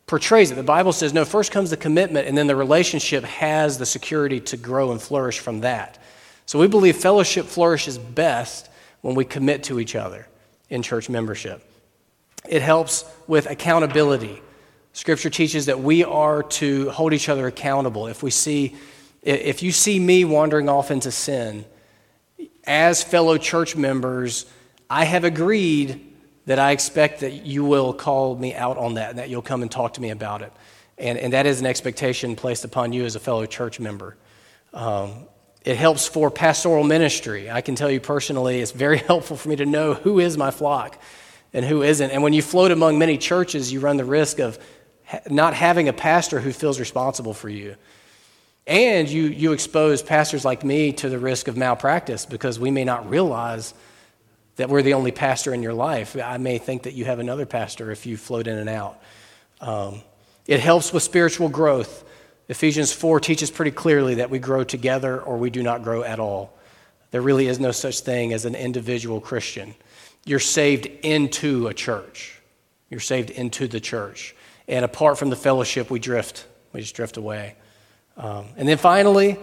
portrays 0.08 0.52
it. 0.52 0.56
The 0.56 0.64
Bible 0.64 0.92
says, 0.92 1.14
no, 1.14 1.24
first 1.24 1.54
comes 1.54 1.70
the 1.70 1.78
commitment, 1.78 2.28
and 2.28 2.38
then 2.38 2.48
the 2.48 2.56
relationship 2.58 3.24
has 3.24 3.78
the 3.78 3.86
security 3.86 4.42
to 4.42 4.58
grow 4.58 4.92
and 4.92 5.02
flourish 5.02 5.40
from 5.40 5.62
that. 5.62 5.98
So 6.48 6.60
we 6.60 6.68
believe 6.68 6.98
fellowship 6.98 7.46
flourishes 7.46 7.98
best 7.98 8.70
when 9.04 9.16
we 9.16 9.24
commit 9.24 9.64
to 9.64 9.80
each 9.80 9.96
other 9.96 10.28
in 10.70 10.82
church 10.82 11.10
membership. 11.10 11.64
It 12.46 12.62
helps 12.62 13.06
with 13.26 13.50
accountability. 13.50 14.42
Scripture 14.96 15.30
teaches 15.30 15.66
that 15.66 15.82
we 15.82 16.06
are 16.06 16.42
to 16.42 16.90
hold 16.90 17.12
each 17.12 17.28
other 17.28 17.48
accountable. 17.48 18.08
If 18.08 18.24
we 18.24 18.32
see 18.32 18.78
if 19.22 19.62
you 19.62 19.74
see 19.74 20.00
me 20.00 20.24
wandering 20.24 20.70
off 20.70 20.90
into 20.90 21.12
sin, 21.12 21.66
as 22.64 23.04
fellow 23.04 23.38
church 23.38 23.76
members, 23.76 24.46
I 24.90 25.04
have 25.04 25.26
agreed 25.26 26.14
that 26.46 26.60
I 26.60 26.72
expect 26.72 27.20
that 27.20 27.46
you 27.46 27.66
will 27.66 27.94
call 27.94 28.38
me 28.38 28.56
out 28.56 28.78
on 28.78 28.94
that 28.94 29.10
and 29.10 29.20
that 29.20 29.30
you'll 29.30 29.42
come 29.42 29.64
and 29.64 29.70
talk 29.70 29.96
to 29.96 30.02
me 30.02 30.12
about 30.12 30.42
it. 30.42 30.54
And, 30.98 31.18
and 31.18 31.34
that 31.34 31.46
is 31.46 31.60
an 31.60 31.66
expectation 31.66 32.38
placed 32.38 32.64
upon 32.64 32.94
you 32.94 33.04
as 33.04 33.18
a 33.18 33.20
fellow 33.20 33.46
church 33.46 33.82
member. 33.82 34.16
Um, 34.74 35.26
it 35.66 35.76
helps 35.76 36.08
for 36.08 36.32
pastoral 36.32 36.86
ministry. 36.86 37.52
I 37.52 37.60
can 37.60 37.76
tell 37.76 37.92
you 37.92 38.00
personally, 38.00 38.62
it's 38.62 38.72
very 38.72 38.98
helpful 39.12 39.36
for 39.36 39.50
me 39.50 39.58
to 39.58 39.66
know 39.66 39.94
who 39.94 40.20
is 40.20 40.38
my 40.38 40.52
flock 40.52 41.02
and 41.52 41.66
who 41.66 41.84
isn't. 41.84 42.12
And 42.12 42.24
when 42.24 42.32
you 42.32 42.42
float 42.42 42.72
among 42.72 42.98
many 42.98 43.18
churches, 43.18 43.74
you 43.74 43.82
run 43.82 43.98
the 43.98 44.06
risk 44.06 44.40
of 44.40 44.58
not 45.30 45.54
having 45.54 45.88
a 45.88 45.94
pastor 45.94 46.40
who 46.40 46.52
feels 46.52 46.80
responsible 46.80 47.34
for 47.34 47.50
you. 47.50 47.76
And 48.68 49.08
you, 49.08 49.24
you 49.24 49.52
expose 49.52 50.02
pastors 50.02 50.44
like 50.44 50.64
me 50.64 50.92
to 50.94 51.10
the 51.10 51.20
risk 51.20 51.48
of 51.48 51.56
malpractice 51.56 52.26
because 52.26 52.60
we 52.60 52.72
may 52.72 52.84
not 52.84 53.10
realize 53.10 53.74
that 54.56 54.70
we're 54.70 54.82
the 54.82 54.94
only 54.94 55.12
pastor 55.12 55.54
in 55.54 55.62
your 55.62 55.74
life. 55.74 56.16
I 56.16 56.38
may 56.38 56.58
think 56.58 56.84
that 56.84 56.94
you 56.94 57.06
have 57.06 57.20
another 57.20 57.46
pastor 57.46 57.92
if 57.92 58.06
you 58.06 58.18
float 58.18 58.48
in 58.48 58.58
and 58.58 58.70
out. 58.70 59.00
Um, 59.62 60.02
it 60.48 60.60
helps 60.60 60.94
with 60.94 61.04
spiritual 61.04 61.50
growth. 61.50 62.04
Ephesians 62.48 62.92
4 62.92 63.20
teaches 63.20 63.52
pretty 63.52 63.72
clearly 63.72 64.16
that 64.16 64.30
we 64.30 64.40
grow 64.40 64.64
together 64.64 65.20
or 65.20 65.38
we 65.38 65.50
do 65.50 65.62
not 65.62 65.84
grow 65.84 66.04
at 66.04 66.20
all. 66.20 66.54
There 67.12 67.22
really 67.22 67.48
is 67.48 67.60
no 67.60 67.72
such 67.72 68.02
thing 68.02 68.34
as 68.34 68.46
an 68.46 68.56
individual 68.56 69.22
Christian. 69.22 69.76
You're 70.26 70.40
saved 70.40 70.86
into 70.86 71.68
a 71.68 71.74
church. 71.74 72.42
You're 72.90 73.00
saved 73.00 73.30
into 73.30 73.68
the 73.68 73.80
church. 73.80 74.36
And 74.68 74.84
apart 74.84 75.18
from 75.18 75.30
the 75.30 75.36
fellowship, 75.36 75.90
we 75.90 76.00
drift. 76.00 76.46
We 76.74 76.82
just 76.82 76.96
drift 76.96 77.18
away. 77.18 77.56
Um, 78.18 78.48
and 78.58 78.68
then 78.68 78.78
finally, 78.78 79.38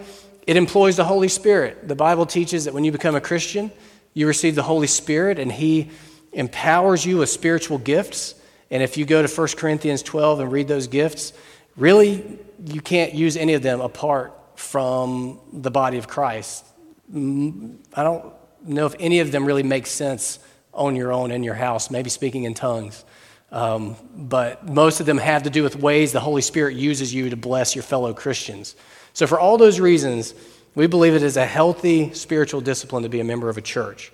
it 0.45 0.57
employs 0.57 0.97
the 0.97 1.05
Holy 1.05 1.27
Spirit. 1.27 1.87
The 1.87 1.95
Bible 1.95 2.25
teaches 2.25 2.65
that 2.65 2.73
when 2.73 2.83
you 2.83 2.91
become 2.91 3.15
a 3.15 3.21
Christian, 3.21 3.71
you 4.13 4.27
receive 4.27 4.55
the 4.55 4.63
Holy 4.63 4.87
Spirit, 4.87 5.39
and 5.39 5.51
He 5.51 5.89
empowers 6.33 7.05
you 7.05 7.17
with 7.17 7.29
spiritual 7.29 7.77
gifts. 7.77 8.35
And 8.69 8.83
if 8.83 8.97
you 8.97 9.05
go 9.05 9.25
to 9.25 9.33
1 9.33 9.47
Corinthians 9.57 10.01
12 10.01 10.41
and 10.41 10.51
read 10.51 10.67
those 10.67 10.87
gifts, 10.87 11.33
really, 11.75 12.39
you 12.65 12.81
can't 12.81 13.13
use 13.13 13.37
any 13.37 13.53
of 13.53 13.61
them 13.61 13.81
apart 13.81 14.33
from 14.55 15.39
the 15.51 15.71
body 15.71 15.97
of 15.97 16.07
Christ. 16.07 16.65
I 17.13 18.03
don't 18.03 18.33
know 18.65 18.85
if 18.85 18.95
any 18.99 19.19
of 19.19 19.31
them 19.31 19.45
really 19.45 19.63
make 19.63 19.87
sense 19.87 20.39
on 20.73 20.95
your 20.95 21.11
own 21.11 21.31
in 21.31 21.43
your 21.43 21.53
house, 21.53 21.91
maybe 21.91 22.09
speaking 22.09 22.43
in 22.43 22.53
tongues. 22.53 23.05
Um, 23.53 23.95
but 24.15 24.67
most 24.67 24.99
of 24.99 25.05
them 25.05 25.19
have 25.19 25.43
to 25.43 25.51
do 25.51 25.61
with 25.61 25.75
ways 25.75 26.11
the 26.11 26.19
Holy 26.19 26.41
Spirit 26.41 26.75
uses 26.75 27.13
you 27.13 27.29
to 27.29 27.37
bless 27.37 27.75
your 27.75 27.83
fellow 27.83 28.11
Christians. 28.11 28.75
So, 29.13 29.27
for 29.27 29.39
all 29.39 29.59
those 29.59 29.79
reasons, 29.79 30.33
we 30.73 30.87
believe 30.87 31.13
it 31.13 31.21
is 31.21 31.37
a 31.37 31.45
healthy 31.45 32.11
spiritual 32.15 32.61
discipline 32.61 33.03
to 33.03 33.09
be 33.09 33.19
a 33.19 33.23
member 33.23 33.49
of 33.49 33.57
a 33.59 33.61
church. 33.61 34.11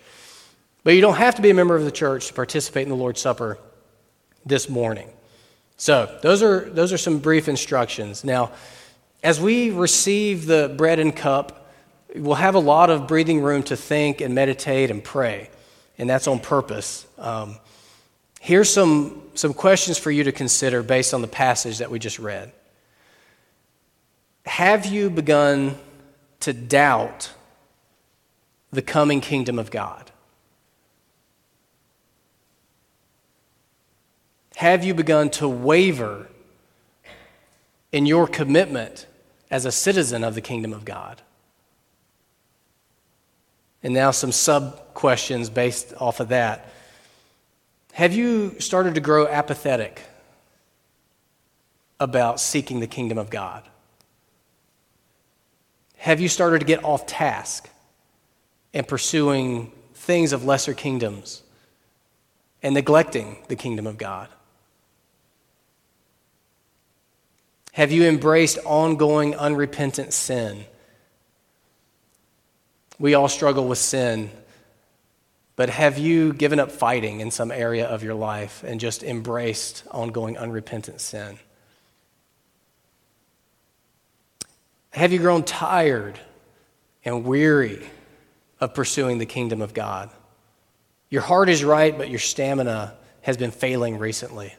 But 0.83 0.93
you 0.93 0.99
don't 0.99 1.15
have 1.15 1.35
to 1.35 1.41
be 1.41 1.49
a 1.49 1.53
member 1.53 1.77
of 1.77 1.85
the 1.85 1.91
church 1.91 2.27
to 2.27 2.33
participate 2.33 2.83
in 2.83 2.89
the 2.89 2.95
Lord's 2.95 3.21
Supper 3.21 3.57
this 4.45 4.67
morning. 4.67 5.09
So, 5.77 6.19
those 6.21 6.43
are, 6.43 6.69
those 6.69 6.91
are 6.91 6.97
some 6.97 7.19
brief 7.19 7.47
instructions. 7.47 8.25
Now, 8.25 8.51
as 9.23 9.39
we 9.39 9.71
receive 9.71 10.47
the 10.47 10.73
bread 10.75 10.99
and 10.99 11.15
cup, 11.15 11.71
we'll 12.13 12.35
have 12.35 12.55
a 12.55 12.59
lot 12.59 12.89
of 12.89 13.07
breathing 13.07 13.41
room 13.41 13.63
to 13.63 13.77
think 13.77 14.19
and 14.19 14.35
meditate 14.35 14.91
and 14.91 15.01
pray 15.01 15.49
and 15.99 16.09
that's 16.09 16.27
on 16.27 16.39
purpose. 16.39 17.05
Um, 17.17 17.57
here's 18.39 18.69
some, 18.69 19.21
some 19.35 19.53
questions 19.53 19.97
for 19.97 20.11
you 20.11 20.23
to 20.23 20.31
consider 20.31 20.81
based 20.81 21.13
on 21.13 21.21
the 21.21 21.27
passage 21.27 21.79
that 21.79 21.91
we 21.91 21.99
just 21.99 22.19
read. 22.19 22.51
Have 24.45 24.85
you 24.85 25.09
begun 25.09 25.77
to 26.41 26.53
doubt 26.53 27.31
the 28.71 28.81
coming 28.81 29.21
kingdom 29.21 29.59
of 29.59 29.71
God? 29.71 30.11
Have 34.55 34.83
you 34.83 34.93
begun 34.93 35.29
to 35.31 35.47
waver 35.47 36.27
in 37.91 38.05
your 38.05 38.27
commitment 38.27 39.05
as 39.49 39.65
a 39.65 39.71
citizen 39.71 40.23
of 40.23 40.35
the 40.35 40.41
kingdom 40.41 40.73
of 40.73 40.83
God? 40.83 41.21
And 43.81 43.93
now, 43.93 44.11
some 44.11 44.33
sub 44.33 44.93
questions 44.93 45.49
based 45.49 45.93
off 45.97 46.19
of 46.19 46.29
that. 46.29 46.69
Have 47.99 48.13
you 48.13 48.57
started 48.61 48.95
to 48.95 49.01
grow 49.01 49.27
apathetic 49.27 50.01
about 51.99 52.39
seeking 52.39 52.79
the 52.79 52.87
kingdom 52.87 53.17
of 53.17 53.29
God? 53.29 53.61
Have 55.97 56.21
you 56.21 56.29
started 56.29 56.59
to 56.59 56.65
get 56.65 56.81
off 56.85 57.07
task 57.07 57.69
and 58.73 58.87
pursuing 58.87 59.73
things 59.95 60.31
of 60.31 60.45
lesser 60.45 60.73
kingdoms 60.73 61.43
and 62.63 62.73
neglecting 62.73 63.35
the 63.49 63.57
kingdom 63.57 63.85
of 63.85 63.97
God? 63.97 64.29
Have 67.73 67.91
you 67.91 68.05
embraced 68.05 68.59
ongoing 68.63 69.35
unrepentant 69.35 70.13
sin? 70.13 70.63
We 72.97 73.13
all 73.13 73.27
struggle 73.27 73.67
with 73.67 73.77
sin, 73.77 74.31
But 75.59 75.69
have 75.71 75.97
you 75.97 76.31
given 76.31 76.57
up 76.57 76.71
fighting 76.71 77.19
in 77.19 77.31
some 77.31 77.51
area 77.51 77.85
of 77.85 78.01
your 78.01 78.13
life 78.13 78.63
and 78.63 78.79
just 78.79 79.03
embraced 79.03 79.83
ongoing 79.91 80.37
unrepentant 80.37 81.01
sin? 81.01 81.37
Have 84.91 85.11
you 85.11 85.19
grown 85.19 85.43
tired 85.43 86.17
and 87.03 87.25
weary 87.25 87.85
of 88.61 88.73
pursuing 88.73 89.17
the 89.17 89.25
kingdom 89.25 89.61
of 89.61 89.73
God? 89.73 90.09
Your 91.09 91.23
heart 91.23 91.49
is 91.49 91.61
right, 91.61 91.97
but 91.97 92.09
your 92.09 92.19
stamina 92.19 92.95
has 93.23 93.35
been 93.35 93.51
failing 93.51 93.97
recently. 93.97 94.55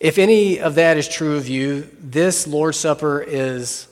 If 0.00 0.18
any 0.18 0.58
of 0.58 0.74
that 0.74 0.96
is 0.96 1.06
true 1.06 1.36
of 1.36 1.46
you, 1.46 1.88
this 2.00 2.48
Lord's 2.48 2.80
Supper 2.80 3.22
is 3.22 3.86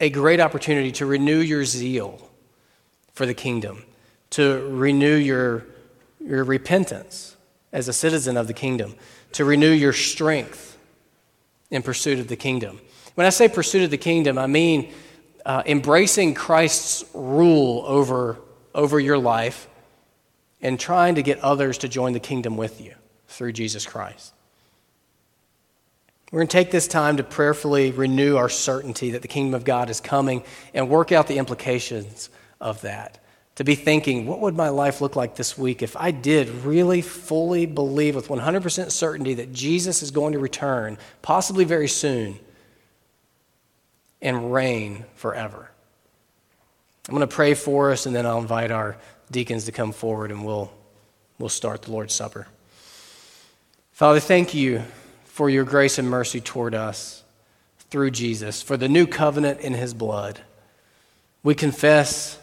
a 0.00 0.08
great 0.08 0.40
opportunity 0.40 0.92
to 0.92 1.04
renew 1.04 1.40
your 1.40 1.66
zeal 1.66 2.30
for 3.14 3.26
the 3.26 3.34
kingdom, 3.34 3.84
to 4.30 4.68
renew 4.68 5.14
your, 5.14 5.64
your 6.20 6.44
repentance 6.44 7.36
as 7.72 7.88
a 7.88 7.92
citizen 7.92 8.36
of 8.36 8.46
the 8.46 8.52
kingdom, 8.52 8.94
to 9.32 9.44
renew 9.44 9.70
your 9.70 9.92
strength 9.92 10.76
in 11.70 11.82
pursuit 11.82 12.18
of 12.18 12.28
the 12.28 12.36
kingdom. 12.36 12.80
When 13.14 13.26
I 13.26 13.30
say 13.30 13.48
pursuit 13.48 13.82
of 13.82 13.90
the 13.90 13.98
kingdom, 13.98 14.38
I 14.38 14.46
mean 14.46 14.92
uh, 15.46 15.62
embracing 15.66 16.34
Christ's 16.34 17.04
rule 17.14 17.84
over, 17.86 18.38
over 18.74 18.98
your 18.98 19.18
life 19.18 19.68
and 20.60 20.80
trying 20.80 21.16
to 21.16 21.22
get 21.22 21.38
others 21.40 21.78
to 21.78 21.88
join 21.88 22.12
the 22.12 22.20
kingdom 22.20 22.56
with 22.56 22.80
you 22.80 22.94
through 23.28 23.52
Jesus 23.52 23.86
Christ. 23.86 24.32
We're 26.32 26.40
going 26.40 26.48
to 26.48 26.52
take 26.52 26.72
this 26.72 26.88
time 26.88 27.18
to 27.18 27.22
prayerfully 27.22 27.92
renew 27.92 28.36
our 28.36 28.48
certainty 28.48 29.12
that 29.12 29.22
the 29.22 29.28
kingdom 29.28 29.54
of 29.54 29.64
God 29.64 29.90
is 29.90 30.00
coming 30.00 30.42
and 30.72 30.88
work 30.88 31.12
out 31.12 31.28
the 31.28 31.38
implications 31.38 32.30
of 32.64 32.80
that. 32.80 33.18
To 33.56 33.64
be 33.64 33.76
thinking, 33.76 34.26
what 34.26 34.40
would 34.40 34.56
my 34.56 34.70
life 34.70 35.00
look 35.00 35.14
like 35.14 35.36
this 35.36 35.56
week 35.56 35.80
if 35.82 35.96
I 35.96 36.10
did 36.10 36.48
really 36.48 37.02
fully 37.02 37.66
believe 37.66 38.16
with 38.16 38.26
100% 38.26 38.90
certainty 38.90 39.34
that 39.34 39.52
Jesus 39.52 40.02
is 40.02 40.10
going 40.10 40.32
to 40.32 40.40
return, 40.40 40.98
possibly 41.22 41.64
very 41.64 41.86
soon, 41.86 42.40
and 44.20 44.52
reign 44.52 45.04
forever? 45.14 45.70
I'm 47.08 47.14
going 47.14 47.28
to 47.28 47.32
pray 47.32 47.54
for 47.54 47.92
us, 47.92 48.06
and 48.06 48.16
then 48.16 48.26
I'll 48.26 48.38
invite 48.38 48.72
our 48.72 48.96
deacons 49.30 49.66
to 49.66 49.72
come 49.72 49.92
forward 49.92 50.30
and 50.30 50.44
we'll, 50.44 50.72
we'll 51.38 51.48
start 51.48 51.82
the 51.82 51.92
Lord's 51.92 52.14
Supper. 52.14 52.48
Father, 53.92 54.20
thank 54.20 54.54
you 54.54 54.82
for 55.26 55.48
your 55.48 55.64
grace 55.64 55.98
and 55.98 56.08
mercy 56.08 56.40
toward 56.40 56.74
us 56.74 57.22
through 57.90 58.10
Jesus, 58.10 58.62
for 58.62 58.76
the 58.76 58.88
new 58.88 59.06
covenant 59.06 59.60
in 59.60 59.74
his 59.74 59.94
blood. 59.94 60.40
We 61.44 61.54
confess 61.54 62.38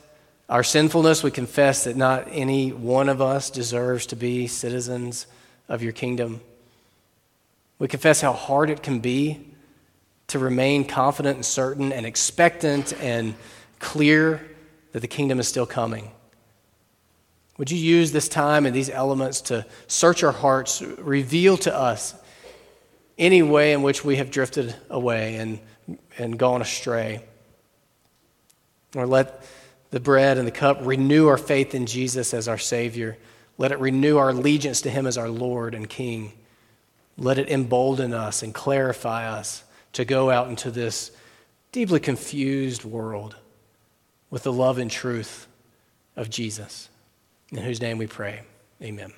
our 0.51 0.63
sinfulness. 0.63 1.23
We 1.23 1.31
confess 1.31 1.85
that 1.85 1.95
not 1.95 2.27
any 2.29 2.71
one 2.71 3.09
of 3.09 3.21
us 3.21 3.49
deserves 3.49 4.05
to 4.07 4.15
be 4.15 4.45
citizens 4.45 5.25
of 5.67 5.81
your 5.81 5.93
kingdom. 5.93 6.41
We 7.79 7.87
confess 7.87 8.21
how 8.21 8.33
hard 8.33 8.69
it 8.69 8.83
can 8.83 8.99
be 8.99 9.47
to 10.27 10.37
remain 10.37 10.85
confident 10.85 11.37
and 11.37 11.45
certain 11.45 11.91
and 11.91 12.05
expectant 12.05 12.93
and 13.01 13.33
clear 13.79 14.45
that 14.91 14.99
the 14.99 15.07
kingdom 15.07 15.39
is 15.39 15.47
still 15.47 15.65
coming. 15.65 16.11
Would 17.57 17.71
you 17.71 17.77
use 17.77 18.11
this 18.11 18.27
time 18.27 18.65
and 18.65 18.75
these 18.75 18.89
elements 18.89 19.41
to 19.41 19.65
search 19.87 20.23
our 20.23 20.31
hearts, 20.31 20.81
reveal 20.81 21.57
to 21.57 21.75
us 21.75 22.13
any 23.17 23.41
way 23.41 23.71
in 23.71 23.83
which 23.83 24.03
we 24.03 24.17
have 24.17 24.31
drifted 24.31 24.75
away 24.89 25.35
and, 25.35 25.59
and 26.17 26.37
gone 26.37 26.61
astray. 26.61 27.23
Or 28.95 29.05
let 29.05 29.45
the 29.91 29.99
bread 29.99 30.37
and 30.37 30.47
the 30.47 30.51
cup 30.51 30.79
renew 30.81 31.27
our 31.27 31.37
faith 31.37 31.75
in 31.75 31.85
Jesus 31.85 32.33
as 32.33 32.47
our 32.47 32.57
Savior. 32.57 33.17
Let 33.57 33.71
it 33.71 33.79
renew 33.79 34.17
our 34.17 34.29
allegiance 34.29 34.81
to 34.81 34.89
Him 34.89 35.05
as 35.05 35.17
our 35.17 35.29
Lord 35.29 35.75
and 35.75 35.87
King. 35.87 36.33
Let 37.17 37.37
it 37.37 37.49
embolden 37.49 38.13
us 38.13 38.41
and 38.41 38.53
clarify 38.53 39.27
us 39.27 39.63
to 39.93 40.05
go 40.05 40.31
out 40.31 40.47
into 40.47 40.71
this 40.71 41.11
deeply 41.71 41.99
confused 41.99 42.83
world 42.83 43.35
with 44.29 44.43
the 44.43 44.53
love 44.53 44.77
and 44.77 44.89
truth 44.89 45.47
of 46.15 46.29
Jesus, 46.29 46.89
in 47.51 47.59
whose 47.59 47.81
name 47.81 47.97
we 47.97 48.07
pray. 48.07 48.41
Amen. 48.81 49.11